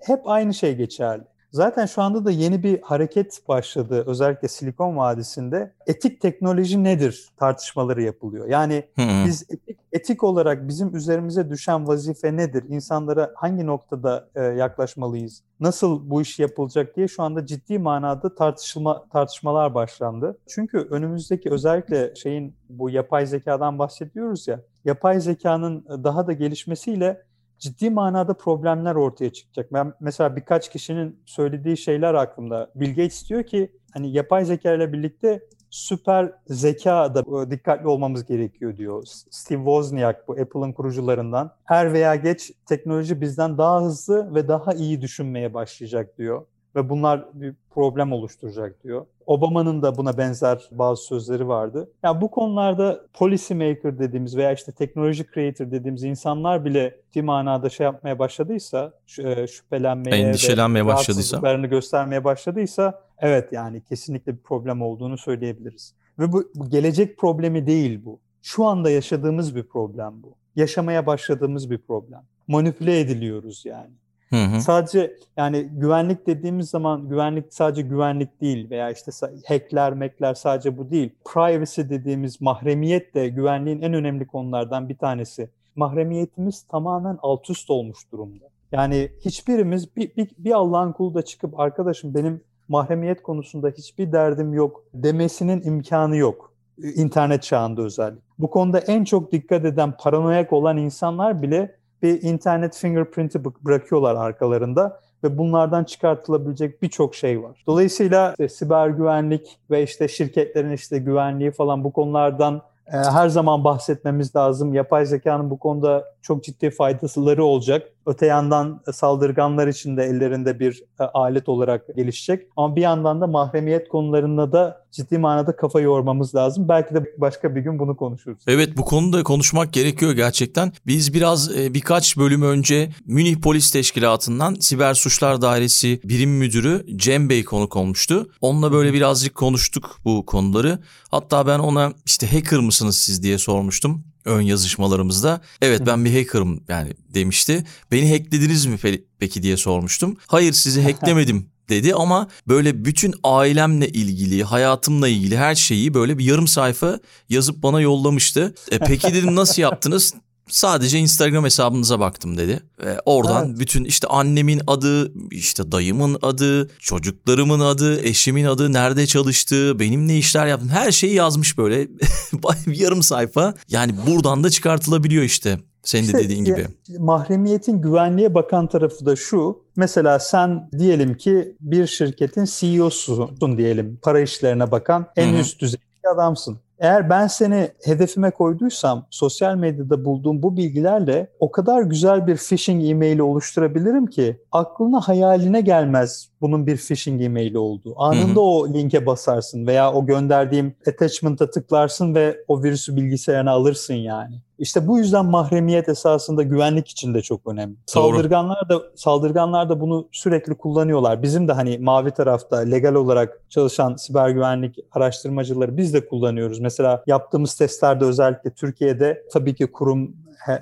[0.00, 1.24] hep aynı şey geçerli.
[1.52, 5.72] Zaten şu anda da yeni bir hareket başladı özellikle Silikon Vadisi'nde.
[5.86, 8.48] Etik teknoloji nedir tartışmaları yapılıyor.
[8.48, 9.24] Yani hmm.
[9.26, 12.64] biz etik, etik olarak bizim üzerimize düşen vazife nedir?
[12.68, 15.42] İnsanlara hangi noktada e, yaklaşmalıyız?
[15.60, 20.38] Nasıl bu iş yapılacak diye şu anda ciddi manada tartışılma tartışmalar başlandı.
[20.48, 24.60] Çünkü önümüzdeki özellikle şeyin bu yapay zekadan bahsediyoruz ya.
[24.84, 27.22] Yapay zekanın daha da gelişmesiyle
[27.60, 29.72] ciddi manada problemler ortaya çıkacak.
[29.72, 32.70] Ben mesela birkaç kişinin söylediği şeyler aklımda.
[32.74, 38.24] Bill Gates diyor ki hani yapay zeka ile birlikte süper zeka da e, dikkatli olmamız
[38.24, 39.02] gerekiyor diyor.
[39.30, 41.54] Steve Wozniak bu Apple'ın kurucularından.
[41.68, 46.46] Er veya geç teknoloji bizden daha hızlı ve daha iyi düşünmeye başlayacak diyor
[46.76, 49.06] ve bunlar bir problem oluşturacak diyor.
[49.26, 51.78] Obama'nın da buna benzer bazı sözleri vardı.
[51.78, 57.22] Ya yani bu konularda policy maker dediğimiz veya işte teknoloji creator dediğimiz insanlar bile bir
[57.22, 64.82] manada şey yapmaya başladıysa, e, şüphelenmeye endişelenmeye başladıysa, göstermeye başladıysa evet yani kesinlikle bir problem
[64.82, 65.94] olduğunu söyleyebiliriz.
[66.18, 68.20] Ve bu, bu gelecek problemi değil bu.
[68.42, 70.34] Şu anda yaşadığımız bir problem bu.
[70.56, 72.22] Yaşamaya başladığımız bir problem.
[72.48, 73.90] Manipüle ediliyoruz yani.
[74.32, 74.60] Hı hı.
[74.60, 79.10] Sadece yani güvenlik dediğimiz zaman güvenlik sadece güvenlik değil veya işte
[79.46, 81.14] hackler, mekler sadece bu değil.
[81.24, 85.50] Privacy dediğimiz mahremiyet de güvenliğin en önemli konulardan bir tanesi.
[85.76, 88.44] Mahremiyetimiz tamamen alt üst olmuş durumda.
[88.72, 94.54] Yani hiçbirimiz bir, bir, bir Allah'ın kulu da çıkıp arkadaşım benim mahremiyet konusunda hiçbir derdim
[94.54, 96.54] yok demesinin imkanı yok.
[96.94, 98.22] İnternet çağında özellikle.
[98.38, 105.00] Bu konuda en çok dikkat eden, paranoyak olan insanlar bile bir internet fingerprint'i bırakıyorlar arkalarında
[105.24, 107.62] ve bunlardan çıkartılabilecek birçok şey var.
[107.66, 113.64] Dolayısıyla işte, siber güvenlik ve işte şirketlerin işte güvenliği falan bu konulardan e, her zaman
[113.64, 114.74] bahsetmemiz lazım.
[114.74, 117.92] Yapay zekanın bu konuda çok ciddi faydaları olacak.
[118.06, 122.46] Öte yandan saldırganlar için de ellerinde bir e, alet olarak gelişecek.
[122.56, 126.68] Ama bir yandan da mahremiyet konularında da ciddi manada kafa yormamız lazım.
[126.68, 128.42] Belki de başka bir gün bunu konuşuruz.
[128.46, 130.72] Evet bu konuda konuşmak gerekiyor gerçekten.
[130.86, 137.28] Biz biraz e, birkaç bölüm önce Münih Polis Teşkilatı'ndan Siber Suçlar Dairesi Birim Müdürü Cem
[137.28, 138.26] Bey konuk olmuştu.
[138.40, 140.78] Onunla böyle birazcık konuştuk bu konuları.
[141.10, 145.40] Hatta ben ona işte hacker mısınız siz diye sormuştum ön yazışmalarımızda.
[145.62, 147.64] Evet ben bir hacker'ım yani demişti.
[147.92, 148.78] Beni hacklediniz mi
[149.18, 150.16] peki diye sormuştum.
[150.26, 156.24] Hayır sizi hacklemedim dedi ama böyle bütün ailemle ilgili, hayatımla ilgili her şeyi böyle bir
[156.24, 158.54] yarım sayfa yazıp bana yollamıştı.
[158.70, 160.14] E, peki dedim nasıl yaptınız?
[160.50, 162.60] Sadece Instagram hesabınıza baktım dedi.
[162.84, 163.58] Ve oradan evet.
[163.58, 170.18] bütün işte annemin adı, işte dayımın adı, çocuklarımın adı, eşimin adı, nerede çalıştığı, benim ne
[170.18, 171.88] işler yaptım her şeyi yazmış böyle
[172.66, 173.54] yarım sayfa.
[173.68, 175.58] Yani buradan da çıkartılabiliyor işte.
[175.82, 176.66] Senin işte, de dediğin gibi.
[176.98, 179.58] Mahremiyetin güvenliğe bakan tarafı da şu.
[179.76, 183.98] Mesela sen diyelim ki bir şirketin CEO'susun diyelim.
[184.02, 185.40] Para işlerine bakan en Hı-hı.
[185.40, 185.80] üst düzey
[186.14, 186.58] adamsın.
[186.80, 192.90] Eğer ben seni hedefime koyduysam sosyal medyada bulduğum bu bilgilerle o kadar güzel bir phishing
[192.90, 197.94] e-maili oluşturabilirim ki aklına hayaline gelmez bunun bir phishing e-maili olduğu.
[197.96, 198.40] Anında hı hı.
[198.40, 204.34] o linke basarsın veya o gönderdiğim attachment'a tıklarsın ve o virüsü bilgisayarına alırsın yani.
[204.60, 207.74] İşte bu yüzden mahremiyet esasında güvenlik için de çok önemli.
[207.74, 208.12] Doğru.
[208.16, 211.22] Saldırganlar da saldırganlar da bunu sürekli kullanıyorlar.
[211.22, 216.60] Bizim de hani mavi tarafta legal olarak çalışan siber güvenlik araştırmacıları biz de kullanıyoruz.
[216.60, 220.14] Mesela yaptığımız testlerde özellikle Türkiye'de tabii ki kurum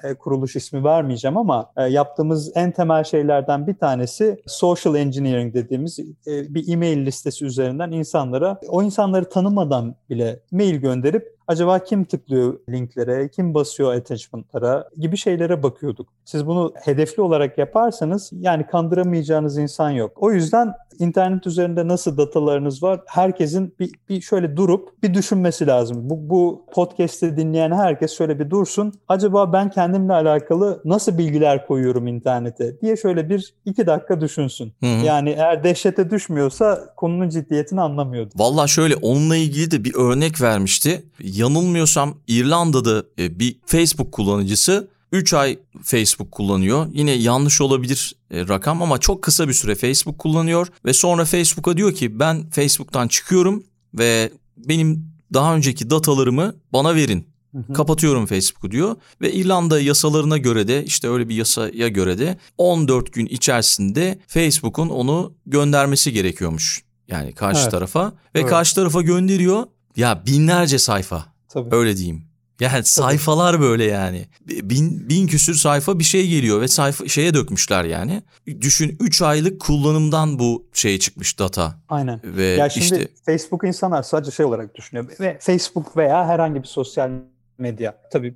[0.05, 5.99] e, kuruluş ismi vermeyeceğim ama e, yaptığımız en temel şeylerden bir tanesi social engineering dediğimiz
[5.99, 12.59] e, bir e-mail listesi üzerinden insanlara o insanları tanımadan bile mail gönderip Acaba kim tıklıyor
[12.69, 16.09] linklere, kim basıyor attachment'lara gibi şeylere bakıyorduk.
[16.25, 20.13] Siz bunu hedefli olarak yaparsanız yani kandıramayacağınız insan yok.
[20.17, 26.11] O yüzden internet üzerinde nasıl datalarınız var herkesin bir, bir şöyle durup bir düşünmesi lazım.
[26.11, 28.93] Bu, bu podcast'i dinleyen herkes şöyle bir dursun.
[29.09, 34.73] Acaba ben kendimle alakalı nasıl bilgiler koyuyorum internete diye şöyle bir iki dakika düşünsün.
[34.81, 35.05] Hı hı.
[35.07, 38.31] Yani eğer dehşete düşmüyorsa konunun ciddiyetini anlamıyordu.
[38.37, 41.03] Valla şöyle onunla ilgili de bir örnek vermişti.
[41.39, 46.87] Yanılmıyorsam İrlanda'da e, bir Facebook kullanıcısı 3 ay Facebook kullanıyor.
[46.93, 51.77] Yine yanlış olabilir e, rakam ama çok kısa bir süre Facebook kullanıyor ve sonra Facebook'a
[51.77, 57.29] diyor ki ben Facebook'tan çıkıyorum ve benim daha önceki datalarımı bana verin.
[57.75, 63.13] Kapatıyorum Facebook'u diyor ve İrlanda yasalarına göre de işte öyle bir yasaya göre de 14
[63.13, 66.83] gün içerisinde Facebook'un onu göndermesi gerekiyormuş.
[67.09, 67.71] Yani karşı evet.
[67.71, 68.51] tarafa ve evet.
[68.51, 69.67] karşı tarafa gönderiyor.
[69.99, 71.27] Ya binlerce sayfa.
[71.49, 71.77] Tabii.
[71.77, 72.25] Öyle diyeyim.
[72.61, 74.27] Yani sayfalar böyle yani.
[74.47, 78.23] Bin, bin küsür sayfa bir şey geliyor ve sayfa şeye dökmüşler yani.
[78.61, 81.75] Düşün 3 aylık kullanımdan bu şey çıkmış data.
[81.89, 82.21] Aynen.
[82.25, 83.09] Ve ya şimdi işte...
[83.27, 85.09] Facebook insanlar sadece şey olarak düşünüyor.
[85.21, 87.11] Ve Facebook veya herhangi bir sosyal
[87.59, 87.99] medya.
[88.13, 88.35] Tabii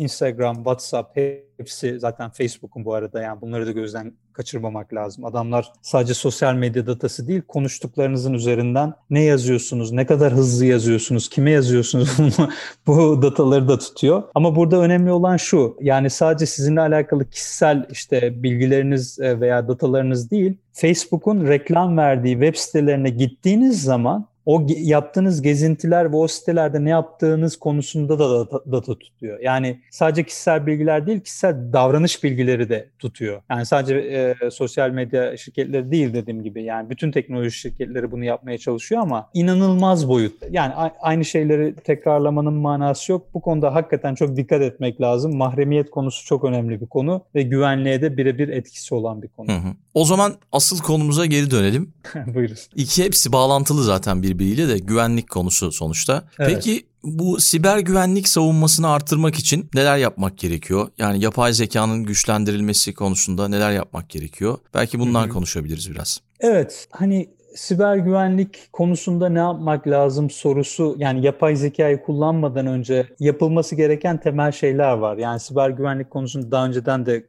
[0.00, 1.16] Instagram, WhatsApp
[1.58, 5.24] hepsi zaten Facebook'un bu arada yani bunları da gözden kaçırmamak lazım.
[5.24, 11.50] Adamlar sadece sosyal medya datası değil konuştuklarınızın üzerinden ne yazıyorsunuz, ne kadar hızlı yazıyorsunuz, kime
[11.50, 12.16] yazıyorsunuz
[12.86, 14.22] bu dataları da tutuyor.
[14.34, 20.30] Ama burada önemli olan şu yani sadece sizinle alakalı kişisel işte bilgileriniz e, veya datalarınız
[20.30, 26.90] değil Facebook'un reklam verdiği web sitelerine gittiğiniz zaman o yaptığınız gezintiler ve o sitelerde ne
[26.90, 29.40] yaptığınız konusunda da data, data tutuyor.
[29.40, 33.42] Yani sadece kişisel bilgiler değil, kişisel davranış bilgileri de tutuyor.
[33.50, 36.62] Yani sadece e, sosyal medya şirketleri değil dediğim gibi.
[36.62, 40.34] Yani bütün teknoloji şirketleri bunu yapmaya çalışıyor ama inanılmaz boyut.
[40.50, 43.26] Yani aynı şeyleri tekrarlamanın manası yok.
[43.34, 45.36] Bu konuda hakikaten çok dikkat etmek lazım.
[45.36, 49.48] Mahremiyet konusu çok önemli bir konu ve güvenliğe de birebir etkisi olan bir konu.
[49.48, 49.74] Hı hı.
[49.94, 51.92] O zaman asıl konumuza geri dönelim.
[52.34, 52.56] Buyurun.
[52.76, 56.24] İki hepsi bağlantılı zaten birbiriyle de güvenlik konusu sonuçta.
[56.38, 56.50] Evet.
[56.54, 60.88] Peki bu siber güvenlik savunmasını arttırmak için neler yapmak gerekiyor?
[60.98, 64.58] Yani yapay zekanın güçlendirilmesi konusunda neler yapmak gerekiyor?
[64.74, 65.30] Belki bundan Hı-hı.
[65.30, 66.20] konuşabiliriz biraz.
[66.40, 73.74] Evet, hani siber güvenlik konusunda ne yapmak lazım sorusu yani yapay zekayı kullanmadan önce yapılması
[73.74, 75.16] gereken temel şeyler var.
[75.16, 77.24] Yani siber güvenlik konusunda daha önceden de e,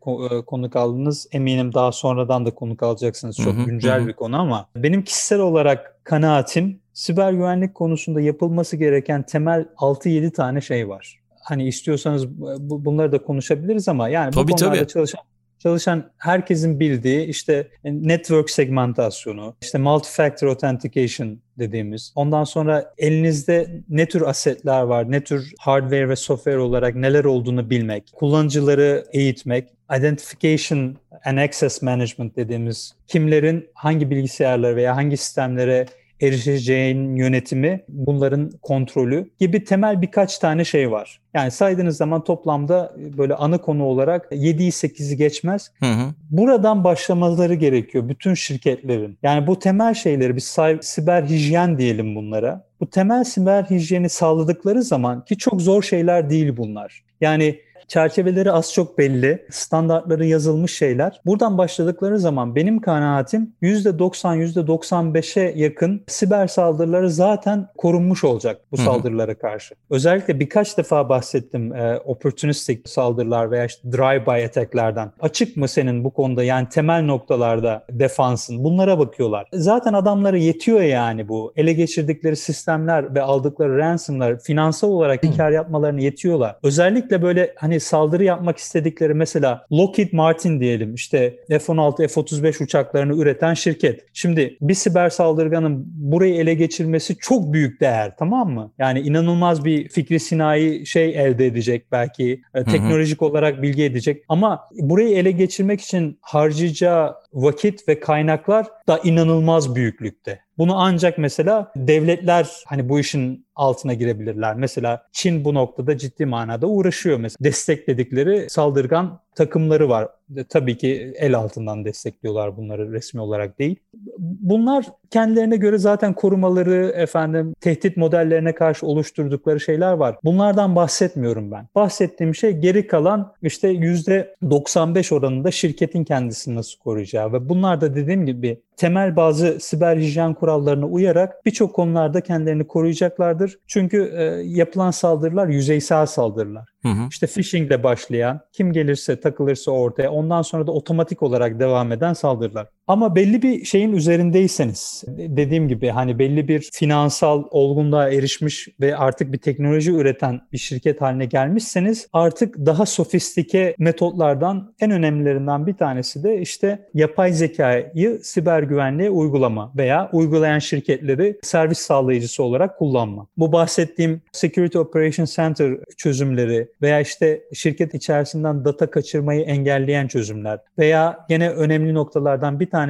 [0.45, 1.28] konuk aldınız.
[1.32, 3.38] Eminim daha sonradan da konuk alacaksınız.
[3.38, 4.08] Çok hı hı, güncel hı.
[4.08, 10.61] bir konu ama benim kişisel olarak kanaatim siber güvenlik konusunda yapılması gereken temel 6-7 tane
[10.61, 11.19] şey var.
[11.43, 12.27] Hani istiyorsanız
[12.59, 14.87] bunları da konuşabiliriz ama yani tabii, bu konularda tabii.
[14.87, 15.21] çalışan
[15.59, 22.11] çalışan herkesin bildiği işte network segmentasyonu, işte multi-factor authentication dediğimiz.
[22.15, 27.69] Ondan sonra elinizde ne tür asetler var, ne tür hardware ve software olarak neler olduğunu
[27.69, 35.85] bilmek, kullanıcıları eğitmek, identification and access management dediğimiz kimlerin hangi bilgisayarları veya hangi sistemlere
[36.21, 41.21] erişeceğin yönetimi, bunların kontrolü gibi temel birkaç tane şey var.
[41.34, 45.71] Yani saydığınız zaman toplamda böyle ana konu olarak 7'yi 8'i geçmez.
[45.79, 46.13] Hı hı.
[46.29, 49.17] Buradan başlamaları gerekiyor bütün şirketlerin.
[49.23, 52.65] Yani bu temel şeyleri bir siber hijyen diyelim bunlara.
[52.79, 57.03] Bu temel siber hijyeni sağladıkları zaman ki çok zor şeyler değil bunlar.
[57.21, 57.60] Yani
[57.91, 61.21] çerçeveleri az çok belli, standartları yazılmış şeyler.
[61.25, 69.38] Buradan başladıkları zaman benim kanaatim %90, %95'e yakın siber saldırıları zaten korunmuş olacak bu saldırılara
[69.38, 69.75] karşı.
[69.89, 75.12] Özellikle birkaç defa bahsettim e, opportunistic saldırılar veya işte drive-by attack'lerden.
[75.19, 78.63] Açık mı senin bu konuda yani temel noktalarda defansın?
[78.63, 79.47] Bunlara bakıyorlar.
[79.54, 81.54] Zaten adamlara yetiyor yani bu.
[81.56, 86.56] Ele geçirdikleri sistemler ve aldıkları ransomlar finansal olarak kar yapmalarını yetiyorlar.
[86.63, 93.53] Özellikle böyle hani saldırı yapmak istedikleri mesela Lockheed Martin diyelim işte F-16, F-35 uçaklarını üreten
[93.53, 94.05] şirket.
[94.13, 98.71] Şimdi bir siber saldırganın burayı ele geçirmesi çok büyük değer tamam mı?
[98.79, 104.23] Yani inanılmaz bir fikri sinayi şey elde edecek belki e, teknolojik hı olarak bilgi edecek
[104.29, 110.41] ama burayı ele geçirmek için harcayacağı vakit ve kaynaklar da inanılmaz büyüklükte.
[110.57, 114.55] Bunu ancak mesela devletler hani bu işin altına girebilirler.
[114.55, 117.17] Mesela Çin bu noktada ciddi manada uğraşıyor.
[117.17, 120.07] Mesela destekledikleri saldırgan takımları var.
[120.49, 123.75] Tabii ki el altından destekliyorlar bunları resmi olarak değil.
[124.19, 130.17] Bunlar kendilerine göre zaten korumaları, efendim tehdit modellerine karşı oluşturdukları şeyler var.
[130.23, 131.67] Bunlardan bahsetmiyorum ben.
[131.75, 138.25] Bahsettiğim şey geri kalan işte %95 oranında şirketin kendisini nasıl koruyacağı ve bunlar da dediğim
[138.25, 143.59] gibi temel bazı siber hijyen kurallarına uyarak birçok konularda kendilerini koruyacaklardır.
[143.67, 146.70] Çünkü e, yapılan saldırılar yüzeysel saldırılar.
[146.84, 147.07] Hı hı.
[147.09, 152.13] İşte phishing ile başlayan, kim gelirse takılırsa ortaya, ondan sonra da otomatik olarak devam eden
[152.13, 152.67] saldırılar.
[152.91, 159.33] Ama belli bir şeyin üzerindeyseniz, dediğim gibi hani belli bir finansal olgunluğa erişmiş ve artık
[159.33, 166.23] bir teknoloji üreten bir şirket haline gelmişseniz artık daha sofistike metotlardan en önemlilerinden bir tanesi
[166.23, 173.27] de işte yapay zekayı siber güvenliğe uygulama veya uygulayan şirketleri servis sağlayıcısı olarak kullanma.
[173.37, 181.25] Bu bahsettiğim Security Operation Center çözümleri veya işte şirket içerisinden data kaçırmayı engelleyen çözümler veya
[181.29, 182.80] gene önemli noktalardan bir tanesi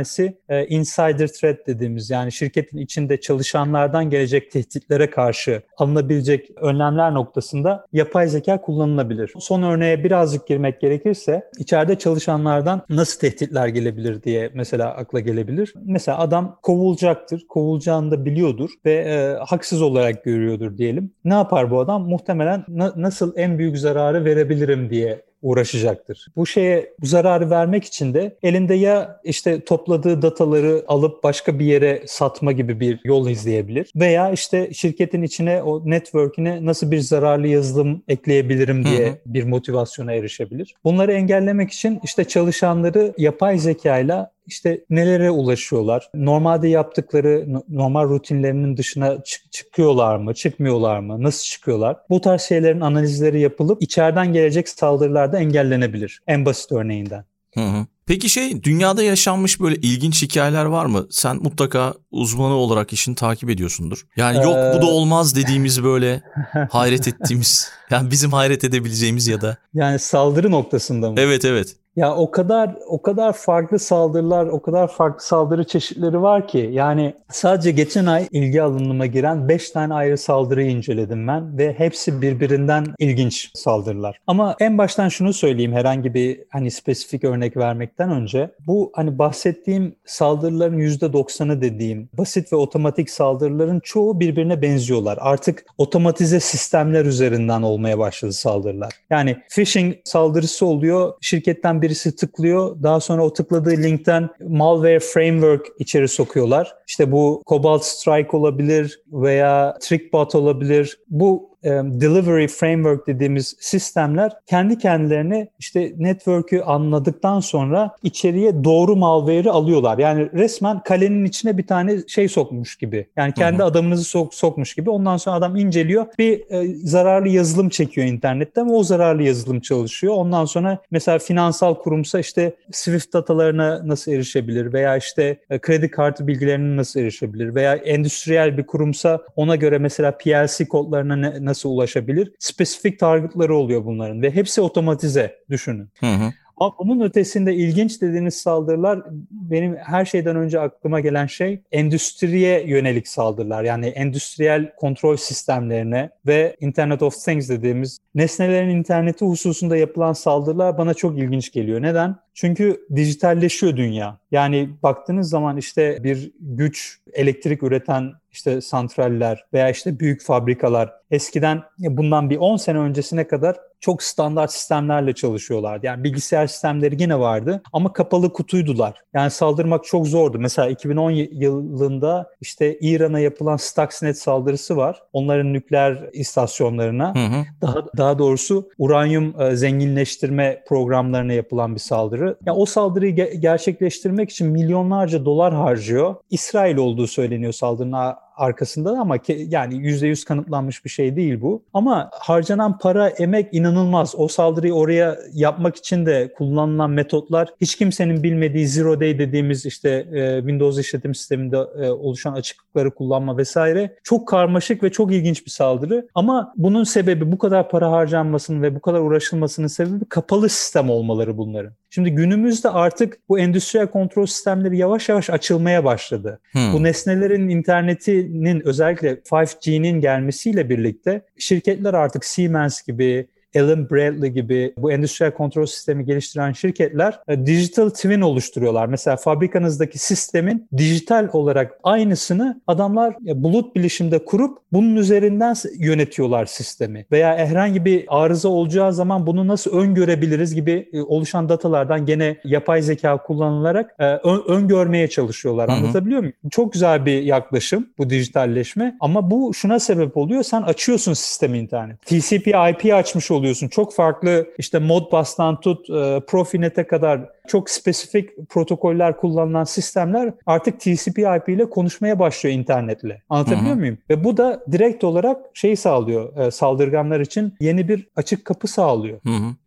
[0.49, 8.27] e, insider threat dediğimiz yani şirketin içinde çalışanlardan gelecek tehditlere karşı alınabilecek önlemler noktasında yapay
[8.27, 9.33] zeka kullanılabilir.
[9.39, 15.73] Son örneğe birazcık girmek gerekirse içeride çalışanlardan nasıl tehditler gelebilir diye mesela akla gelebilir.
[15.85, 17.45] Mesela adam kovulacaktır.
[17.49, 21.11] Kovulacağını da biliyordur ve e, haksız olarak görüyordur diyelim.
[21.25, 22.09] Ne yapar bu adam?
[22.09, 26.25] Muhtemelen na- nasıl en büyük zararı verebilirim diye uğraşacaktır.
[26.35, 31.65] Bu şeye bu zararı vermek için de elinde ya işte topladığı dataları alıp başka bir
[31.65, 37.47] yere satma gibi bir yol izleyebilir veya işte şirketin içine o network'ine nasıl bir zararlı
[37.47, 39.15] yazılım ekleyebilirim diye hı hı.
[39.25, 40.75] bir motivasyona erişebilir.
[40.83, 46.09] Bunları engellemek için işte çalışanları yapay zekayla işte nelere ulaşıyorlar?
[46.13, 50.33] Normalde yaptıkları normal rutinlerinin dışına çık- çıkıyorlar mı?
[50.33, 51.23] Çıkmıyorlar mı?
[51.23, 51.97] Nasıl çıkıyorlar?
[52.09, 56.21] Bu tarz şeylerin analizleri yapılıp içeriden gelecek saldırılarda engellenebilir.
[56.27, 57.25] En basit örneğinden.
[57.53, 57.85] Hı hı.
[58.05, 61.07] Peki şey dünyada yaşanmış böyle ilginç hikayeler var mı?
[61.09, 64.05] Sen mutlaka uzmanı olarak işini takip ediyorsundur.
[64.15, 66.21] Yani yok bu da ee, olmaz dediğimiz böyle
[66.69, 69.57] hayret ettiğimiz yani bizim hayret edebileceğimiz ya da.
[69.73, 71.15] Yani saldırı noktasında mı?
[71.19, 71.75] Evet evet.
[71.95, 77.13] Ya o kadar o kadar farklı saldırılar, o kadar farklı saldırı çeşitleri var ki yani
[77.31, 82.85] sadece geçen ay ilgi alanıma giren 5 tane ayrı saldırıyı inceledim ben ve hepsi birbirinden
[82.99, 84.19] ilginç saldırılar.
[84.27, 89.95] Ama en baştan şunu söyleyeyim herhangi bir hani spesifik örnek vermekten önce bu hani bahsettiğim
[90.05, 95.17] saldırıların %90'ı dediğim basit ve otomatik saldırıların çoğu birbirine benziyorlar.
[95.21, 98.93] Artık otomatize sistemler üzerinden olmaya başladı saldırılar.
[99.09, 102.83] Yani phishing saldırısı oluyor, şirketten birisi tıklıyor.
[102.83, 106.75] Daha sonra o tıkladığı linkten malware framework içeri sokuyorlar.
[106.87, 110.99] İşte bu Cobalt Strike olabilir veya TrickBot olabilir.
[111.09, 119.97] Bu delivery framework dediğimiz sistemler kendi kendilerine işte network'ü anladıktan sonra içeriye doğru malware'i alıyorlar.
[119.97, 123.07] Yani resmen kalenin içine bir tane şey sokmuş gibi.
[123.15, 123.67] Yani kendi hı hı.
[123.67, 124.89] adamınızı sok, sokmuş gibi.
[124.89, 126.05] Ondan sonra adam inceliyor.
[126.19, 130.13] Bir e, zararlı yazılım çekiyor internetten ve o zararlı yazılım çalışıyor.
[130.13, 136.27] Ondan sonra mesela finansal kurumsa işte Swift datalarına nasıl erişebilir veya işte e, kredi kartı
[136.27, 142.31] bilgilerine nasıl erişebilir veya endüstriyel bir kurumsa ona göre mesela PLC kodlarına ne, nasıl ulaşabilir?
[142.39, 145.89] Spesifik targetları oluyor bunların ve hepsi otomatize düşünün.
[145.99, 146.31] Hı hı.
[146.61, 148.99] Ama bunun ötesinde ilginç dediğiniz saldırılar
[149.31, 153.63] benim her şeyden önce aklıma gelen şey endüstriye yönelik saldırılar.
[153.63, 160.93] Yani endüstriyel kontrol sistemlerine ve Internet of Things dediğimiz nesnelerin interneti hususunda yapılan saldırılar bana
[160.93, 161.81] çok ilginç geliyor.
[161.81, 162.15] Neden?
[162.33, 164.17] Çünkü dijitalleşiyor dünya.
[164.31, 170.93] Yani baktığınız zaman işte bir güç, elektrik üreten işte santraller veya işte büyük fabrikalar.
[171.11, 175.85] Eskiden bundan bir 10 sene öncesine kadar çok standart sistemlerle çalışıyorlardı.
[175.85, 179.01] Yani bilgisayar sistemleri yine vardı ama kapalı kutuydular.
[179.13, 180.39] Yani saldırmak çok zordu.
[180.39, 185.03] Mesela 2010 yılında işte İran'a yapılan Stuxnet saldırısı var.
[185.13, 187.15] Onların nükleer istasyonlarına.
[187.15, 187.45] Hı hı.
[187.61, 192.37] Daha daha doğrusu uranyum e, zenginleştirme programlarına yapılan bir saldırı.
[192.45, 196.15] Yani o saldırıyı ge- gerçekleştirmek için milyonlarca dolar harcıyor.
[196.29, 201.63] İsrail olduğu söyleniyor saldırının arkasında ama ke, yani %100 kanıtlanmış bir şey değil bu.
[201.73, 204.15] Ama harcanan para, emek inanılmaz.
[204.17, 209.89] O saldırıyı oraya yapmak için de kullanılan metotlar hiç kimsenin bilmediği zero day dediğimiz işte
[209.89, 215.51] e, Windows işletim sisteminde e, oluşan açıklıkları kullanma vesaire çok karmaşık ve çok ilginç bir
[215.51, 216.07] saldırı.
[216.15, 221.37] Ama bunun sebebi bu kadar para harcanmasının ve bu kadar uğraşılmasının sebebi kapalı sistem olmaları
[221.37, 221.73] bunların.
[221.93, 226.39] Şimdi günümüzde artık bu endüstriyel kontrol sistemleri yavaş yavaş açılmaya başladı.
[226.51, 226.73] Hmm.
[226.73, 234.91] Bu nesnelerin internetinin özellikle 5G'nin gelmesiyle birlikte şirketler artık Siemens gibi Alan Bradley gibi bu
[234.91, 238.85] endüstriyel kontrol sistemi geliştiren şirketler e, digital twin oluşturuyorlar.
[238.85, 247.05] Mesela fabrikanızdaki sistemin dijital olarak aynısını adamlar bulut bilişimde kurup bunun üzerinden yönetiyorlar sistemi.
[247.11, 252.81] Veya herhangi bir arıza olacağı zaman bunu nasıl öngörebiliriz gibi e, oluşan datalardan gene yapay
[252.81, 254.05] zeka kullanılarak e,
[254.47, 255.69] öngörmeye çalışıyorlar.
[255.69, 256.33] Anlatabiliyor muyum?
[256.51, 260.43] Çok güzel bir yaklaşım bu dijitalleşme ama bu şuna sebep oluyor.
[260.43, 262.01] Sen açıyorsun sistemi internet.
[262.05, 263.40] TCP IP açmış oluyorsun.
[263.69, 271.49] Çok farklı işte Modbus'tan tut e, Profinet'e kadar çok spesifik protokoller kullanılan sistemler artık TCP/IP
[271.49, 273.21] ile konuşmaya başlıyor internetle.
[273.29, 273.79] Anlatabiliyor Hı-hı.
[273.79, 273.97] muyum?
[274.09, 279.19] Ve bu da direkt olarak şey sağlıyor e, saldırganlar için yeni bir açık kapı sağlıyor.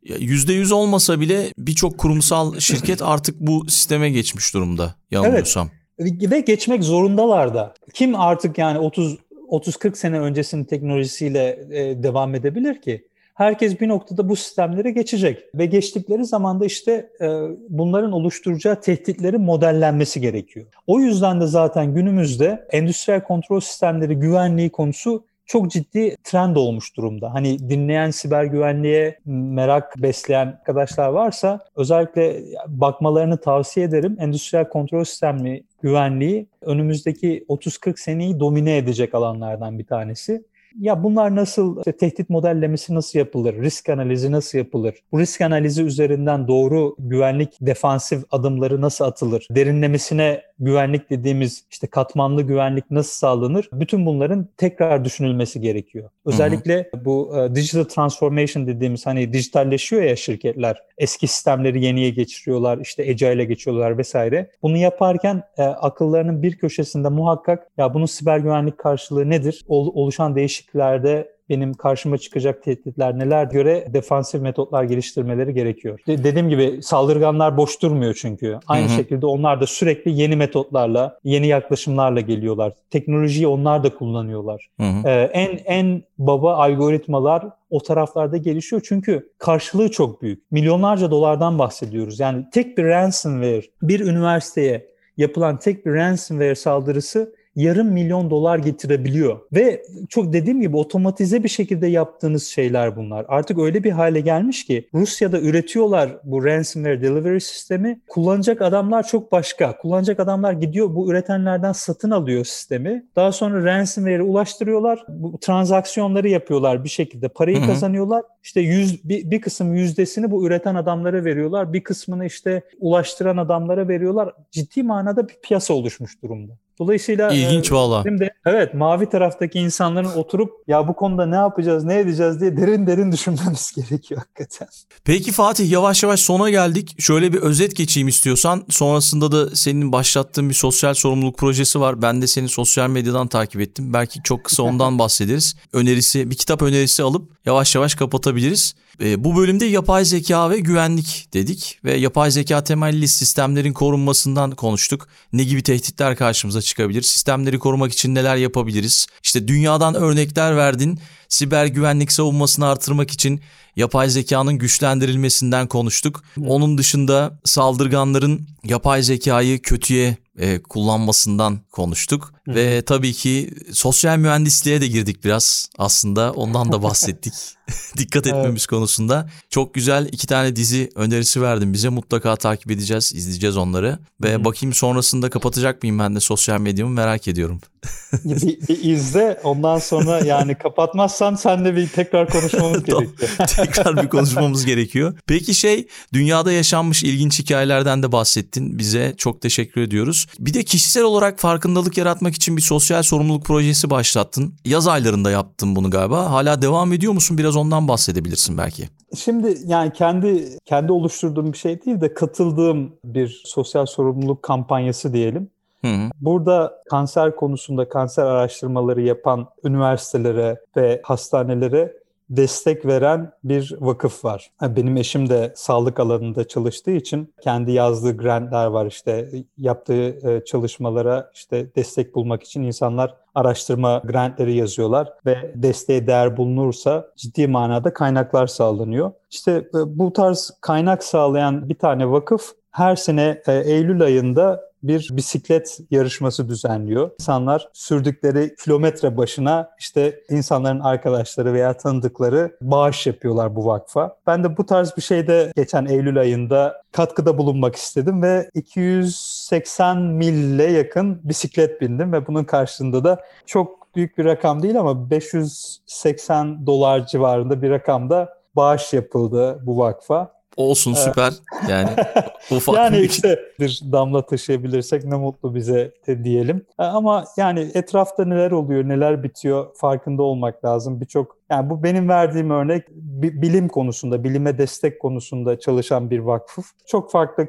[0.04, 5.68] %100 olmasa bile birçok kurumsal şirket artık bu sisteme geçmiş durumda yanılmıyorsam.
[5.98, 6.30] Evet.
[6.30, 7.74] Ve geçmek zorundalar da.
[7.94, 9.16] Kim artık yani 30
[9.50, 13.04] 30-40 sene öncesinin teknolojisiyle e, devam edebilir ki?
[13.34, 17.26] Herkes bir noktada bu sistemlere geçecek ve geçtikleri zaman da işte e,
[17.68, 20.66] bunların oluşturacağı tehditlerin modellenmesi gerekiyor.
[20.86, 27.34] O yüzden de zaten günümüzde endüstriyel kontrol sistemleri güvenliği konusu çok ciddi trend olmuş durumda.
[27.34, 34.16] Hani dinleyen siber güvenliğe merak besleyen arkadaşlar varsa özellikle bakmalarını tavsiye ederim.
[34.20, 40.44] Endüstriyel kontrol sistemi güvenliği önümüzdeki 30-40 seneyi domine edecek alanlardan bir tanesi.
[40.80, 45.82] Ya bunlar nasıl, işte tehdit modellemesi nasıl yapılır, risk analizi nasıl yapılır, bu risk analizi
[45.82, 53.68] üzerinden doğru güvenlik defansif adımları nasıl atılır, derinlemesine güvenlik dediğimiz işte katmanlı güvenlik nasıl sağlanır?
[53.72, 56.10] Bütün bunların tekrar düşünülmesi gerekiyor.
[56.26, 57.04] Özellikle hı hı.
[57.04, 60.82] bu uh, digital transformation dediğimiz hani dijitalleşiyor ya şirketler.
[60.98, 64.50] Eski sistemleri yeniye geçiriyorlar, işte agile'e geçiyorlar vesaire.
[64.62, 69.64] Bunu yaparken e, akıllarının bir köşesinde muhakkak ya bunun siber güvenlik karşılığı nedir?
[69.68, 76.00] Ol, oluşan değişikliklerde benim karşıma çıkacak tehditler neler göre defansif metotlar geliştirmeleri gerekiyor.
[76.06, 78.58] De- dediğim gibi saldırganlar boş durmuyor çünkü.
[78.66, 78.96] Aynı Hı-hı.
[78.96, 82.72] şekilde onlar da sürekli yeni metotlarla, yeni yaklaşımlarla geliyorlar.
[82.90, 84.68] Teknolojiyi onlar da kullanıyorlar.
[84.80, 90.52] Ee, en en baba algoritmalar o taraflarda gelişiyor çünkü karşılığı çok büyük.
[90.52, 92.20] Milyonlarca dolardan bahsediyoruz.
[92.20, 99.40] Yani tek bir ransomware bir üniversiteye yapılan tek bir ransomware saldırısı yarım milyon dolar getirebiliyor.
[99.52, 103.26] Ve çok dediğim gibi otomatize bir şekilde yaptığınız şeyler bunlar.
[103.28, 108.00] Artık öyle bir hale gelmiş ki Rusya'da üretiyorlar bu ransomware delivery sistemi.
[108.08, 109.76] Kullanacak adamlar çok başka.
[109.76, 113.06] Kullanacak adamlar gidiyor bu üretenlerden satın alıyor sistemi.
[113.16, 115.04] Daha sonra ransomware'e ulaştırıyorlar.
[115.08, 117.28] Bu transaksiyonları yapıyorlar bir şekilde.
[117.28, 117.66] Parayı Hı-hı.
[117.66, 118.22] kazanıyorlar.
[118.42, 121.72] İşte yüz, bir, bir kısım yüzdesini bu üreten adamlara veriyorlar.
[121.72, 124.32] Bir kısmını işte ulaştıran adamlara veriyorlar.
[124.50, 126.52] Ciddi manada bir piyasa oluşmuş durumda.
[126.78, 128.02] Dolayısıyla ilginç e, valla.
[128.02, 132.86] Şimdi evet mavi taraftaki insanların oturup ya bu konuda ne yapacağız, ne edeceğiz diye derin
[132.86, 134.68] derin düşünmemiz gerekiyor hakikaten.
[135.04, 136.94] Peki Fatih yavaş yavaş sona geldik.
[136.98, 138.64] Şöyle bir özet geçeyim istiyorsan.
[138.70, 142.02] Sonrasında da senin başlattığın bir sosyal sorumluluk projesi var.
[142.02, 143.92] Ben de seni sosyal medyadan takip ettim.
[143.92, 145.56] Belki çok kısa ondan bahsederiz.
[145.72, 148.74] Önerisi, bir kitap önerisi alıp yavaş yavaş kapatabiliriz.
[149.00, 155.08] E, bu bölümde yapay zeka ve güvenlik dedik ve yapay zeka temelli sistemlerin korunmasından konuştuk.
[155.32, 157.02] Ne gibi tehditler karşımıza çıkabilir?
[157.02, 159.06] Sistemleri korumak için neler yapabiliriz?
[159.22, 160.98] İşte dünyadan örnekler verdin.
[161.28, 163.40] Siber güvenlik savunmasını artırmak için
[163.76, 166.22] yapay zekanın güçlendirilmesinden konuştuk.
[166.46, 172.54] Onun dışında saldırganların yapay zekayı kötüye e, kullanmasından konuştuk Hı.
[172.54, 177.34] ve tabii ki sosyal mühendisliğe de girdik biraz aslında ondan da bahsettik.
[177.96, 178.66] Dikkat etmemiz evet.
[178.66, 179.30] konusunda.
[179.50, 184.44] Çok güzel iki tane dizi önerisi verdim bize mutlaka takip edeceğiz, izleyeceğiz onları ve Hı.
[184.44, 187.60] bakayım sonrasında kapatacak mıyım ben de sosyal medyamı merak ediyorum.
[188.24, 193.28] bir, bir izle ondan sonra yani kapatmazsan senle bir tekrar konuşmamız gerekiyor.
[193.56, 195.18] tekrar bir konuşmamız gerekiyor.
[195.26, 200.26] Peki şey dünyada yaşanmış ilginç hikayelerden de bahsettin bize çok teşekkür ediyoruz.
[200.38, 204.54] Bir de kişisel olarak farkındalık yaratmak için bir sosyal sorumluluk projesi başlattın.
[204.64, 206.30] Yaz aylarında yaptın bunu galiba.
[206.30, 207.38] Hala devam ediyor musun?
[207.38, 208.88] Biraz ondan bahsedebilirsin belki.
[209.16, 215.50] Şimdi yani kendi kendi oluşturduğum bir şey değil de katıldığım bir sosyal sorumluluk kampanyası diyelim.
[215.80, 216.10] Hı hı.
[216.20, 221.92] Burada kanser konusunda kanser araştırmaları yapan üniversitelere ve hastanelere
[222.36, 224.50] destek veren bir vakıf var.
[224.62, 229.28] Benim eşim de sağlık alanında çalıştığı için kendi yazdığı grantlar var işte
[229.58, 237.08] yaptığı e, çalışmalara işte destek bulmak için insanlar araştırma grantları yazıyorlar ve desteğe değer bulunursa
[237.16, 239.12] ciddi manada kaynaklar sağlanıyor.
[239.30, 245.08] İşte e, bu tarz kaynak sağlayan bir tane vakıf her sene e, Eylül ayında bir
[245.12, 247.10] bisiklet yarışması düzenliyor.
[247.20, 254.16] İnsanlar sürdükleri kilometre başına işte insanların arkadaşları veya tanıdıkları bağış yapıyorlar bu vakfa.
[254.26, 260.64] Ben de bu tarz bir şeyde geçen Eylül ayında katkıda bulunmak istedim ve 280 mille
[260.64, 267.06] yakın bisiklet bindim ve bunun karşılığında da çok büyük bir rakam değil ama 580 dolar
[267.06, 270.33] civarında bir rakamda bağış yapıldı bu vakfa.
[270.56, 271.32] Olsun süper.
[271.68, 271.88] Yani
[272.50, 273.08] ufak yani bir...
[273.08, 276.66] işte bir damla taşıyabilirsek ne mutlu bize de diyelim.
[276.78, 281.00] E, ama yani etrafta neler oluyor, neler bitiyor farkında olmak lazım.
[281.00, 286.66] Birçok yani bu benim verdiğim örnek bilim konusunda, bilime destek konusunda çalışan bir vakıf.
[286.86, 287.48] Çok farklı e,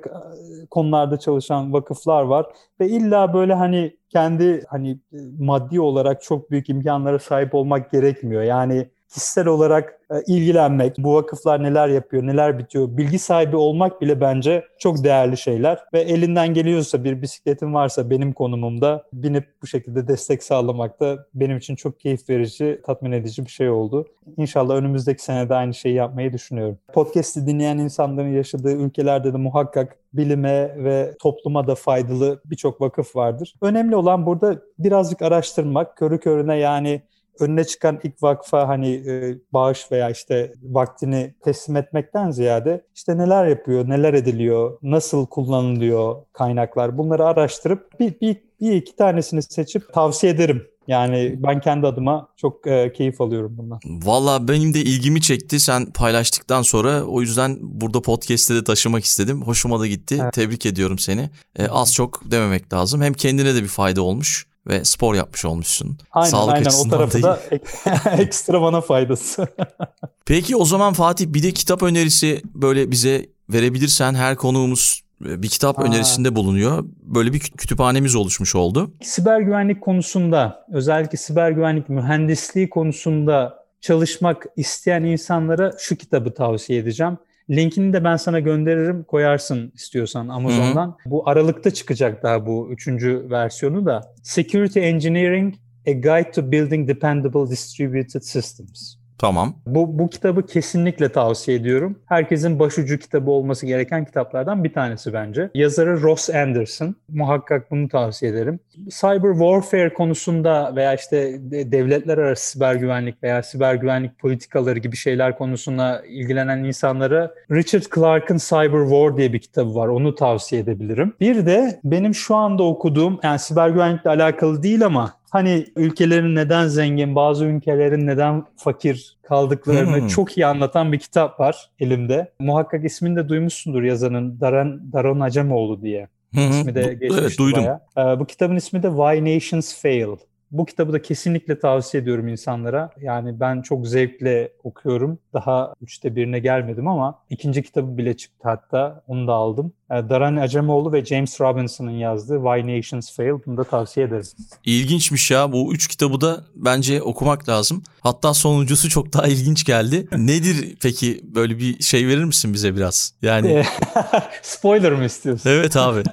[0.70, 2.46] konularda çalışan vakıflar var
[2.80, 8.44] ve illa böyle hani kendi hani e, maddi olarak çok büyük imkanlara sahip olmak gerekmiyor.
[8.44, 14.22] Yani kişisel olarak e, ilgilenmek, bu vakıflar neler yapıyor, neler bitiyor, bilgi sahibi olmak bile
[14.22, 15.80] bence çok değerli şeyler.
[15.94, 21.58] Ve elinden geliyorsa bir bisikletin varsa benim konumumda binip bu şekilde destek sağlamak da benim
[21.58, 24.08] için çok keyif verici, tatmin edici bir şey oldu.
[24.38, 26.78] İnşallah önümüzdeki senede aynı şeyi yapmayı düşünüyorum.
[26.94, 33.56] Podcast'i dinleyen insanların yaşadığı ülkelerde de muhakkak bilime ve topluma da faydalı birçok vakıf vardır.
[33.62, 37.02] Önemli olan burada birazcık araştırmak, körü körüne yani
[37.40, 43.48] önüne çıkan ilk vakfa hani e, bağış veya işte vaktini teslim etmekten ziyade işte neler
[43.48, 50.34] yapıyor, neler ediliyor, nasıl kullanılıyor kaynaklar bunları araştırıp bir, bir, bir iki tanesini seçip tavsiye
[50.34, 50.68] ederim.
[50.88, 53.80] Yani ben kendi adıma çok e, keyif alıyorum bundan.
[53.86, 57.04] Valla benim de ilgimi çekti sen paylaştıktan sonra.
[57.04, 59.42] O yüzden burada podcast'te de taşımak istedim.
[59.42, 60.20] Hoşuma da gitti.
[60.24, 60.34] Evet.
[60.34, 61.30] Tebrik ediyorum seni.
[61.56, 63.02] E, az çok dememek lazım.
[63.02, 65.98] Hem kendine de bir fayda olmuş ve spor yapmış olmuşsun.
[66.12, 67.40] Aynen Sağlık aynen o tarafı da
[68.18, 69.48] ekstra bana faydası.
[70.26, 75.50] Peki o zaman Fatih bir de kitap önerisi böyle bize verebilirsen her konuğumuz e, bir
[75.50, 75.84] kitap Aa.
[75.84, 76.86] önerisinde bulunuyor.
[77.02, 78.92] Böyle bir kütüphanemiz oluşmuş oldu.
[79.02, 87.18] Siber güvenlik konusunda özellikle siber güvenlik mühendisliği konusunda çalışmak isteyen insanlara şu kitabı tavsiye edeceğim.
[87.50, 90.88] Linkini de ben sana gönderirim koyarsın istiyorsan Amazon'dan.
[90.88, 91.12] Hı-hı.
[91.12, 94.14] Bu Aralık'ta çıkacak daha bu üçüncü versiyonu da.
[94.24, 95.56] Security Engineering
[95.88, 99.05] A Guide to Building Dependable Distributed Systems.
[99.18, 99.54] Tamam.
[99.68, 102.00] Bu, bu kitabı kesinlikle tavsiye ediyorum.
[102.06, 105.50] Herkesin başucu kitabı olması gereken kitaplardan bir tanesi bence.
[105.54, 106.96] Yazarı Ross Anderson.
[107.10, 108.60] Muhakkak bunu tavsiye ederim.
[108.90, 111.38] Cyber warfare konusunda veya işte
[111.72, 118.38] devletler arası siber güvenlik veya siber güvenlik politikaları gibi şeyler konusunda ilgilenen insanlara Richard Clarke'ın
[118.38, 119.88] Cyber War diye bir kitabı var.
[119.88, 121.14] Onu tavsiye edebilirim.
[121.20, 126.68] Bir de benim şu anda okuduğum yani siber güvenlikle alakalı değil ama hani ülkelerin neden
[126.68, 130.08] zengin, bazı ülkelerin neden fakir kaldıklarını hmm.
[130.08, 132.32] çok iyi anlatan bir kitap var elimde.
[132.40, 136.08] Muhakkak ismini de duymuşsundur yazanın Daran, Daron Acemoğlu diye.
[136.36, 136.50] Hı hı.
[136.50, 137.64] İsmi de geçmişti evet, duydum.
[137.64, 138.16] bayağı.
[138.16, 140.16] Ee, bu kitabın ismi de Why Nations Fail.
[140.52, 142.90] Bu kitabı da kesinlikle tavsiye ediyorum insanlara.
[143.02, 145.20] Yani ben çok zevkle okuyorum.
[145.36, 149.04] Daha üçte birine gelmedim ama ikinci kitabı bile çıktı hatta.
[149.08, 149.74] Onu da aldım.
[149.92, 153.32] Ee, Daran Acemoğlu ve James Robinson'ın yazdığı Why Nations Fail.
[153.46, 154.26] Bunu da tavsiye ederim.
[154.66, 155.52] İlginçmiş ya.
[155.52, 157.84] Bu üç kitabı da bence okumak lazım.
[158.00, 160.08] Hatta sonuncusu çok daha ilginç geldi.
[160.18, 163.14] Nedir peki böyle bir şey verir misin bize biraz?
[163.22, 163.64] Yani
[164.42, 165.50] spoiler mı istiyorsun?
[165.50, 166.04] Evet abi.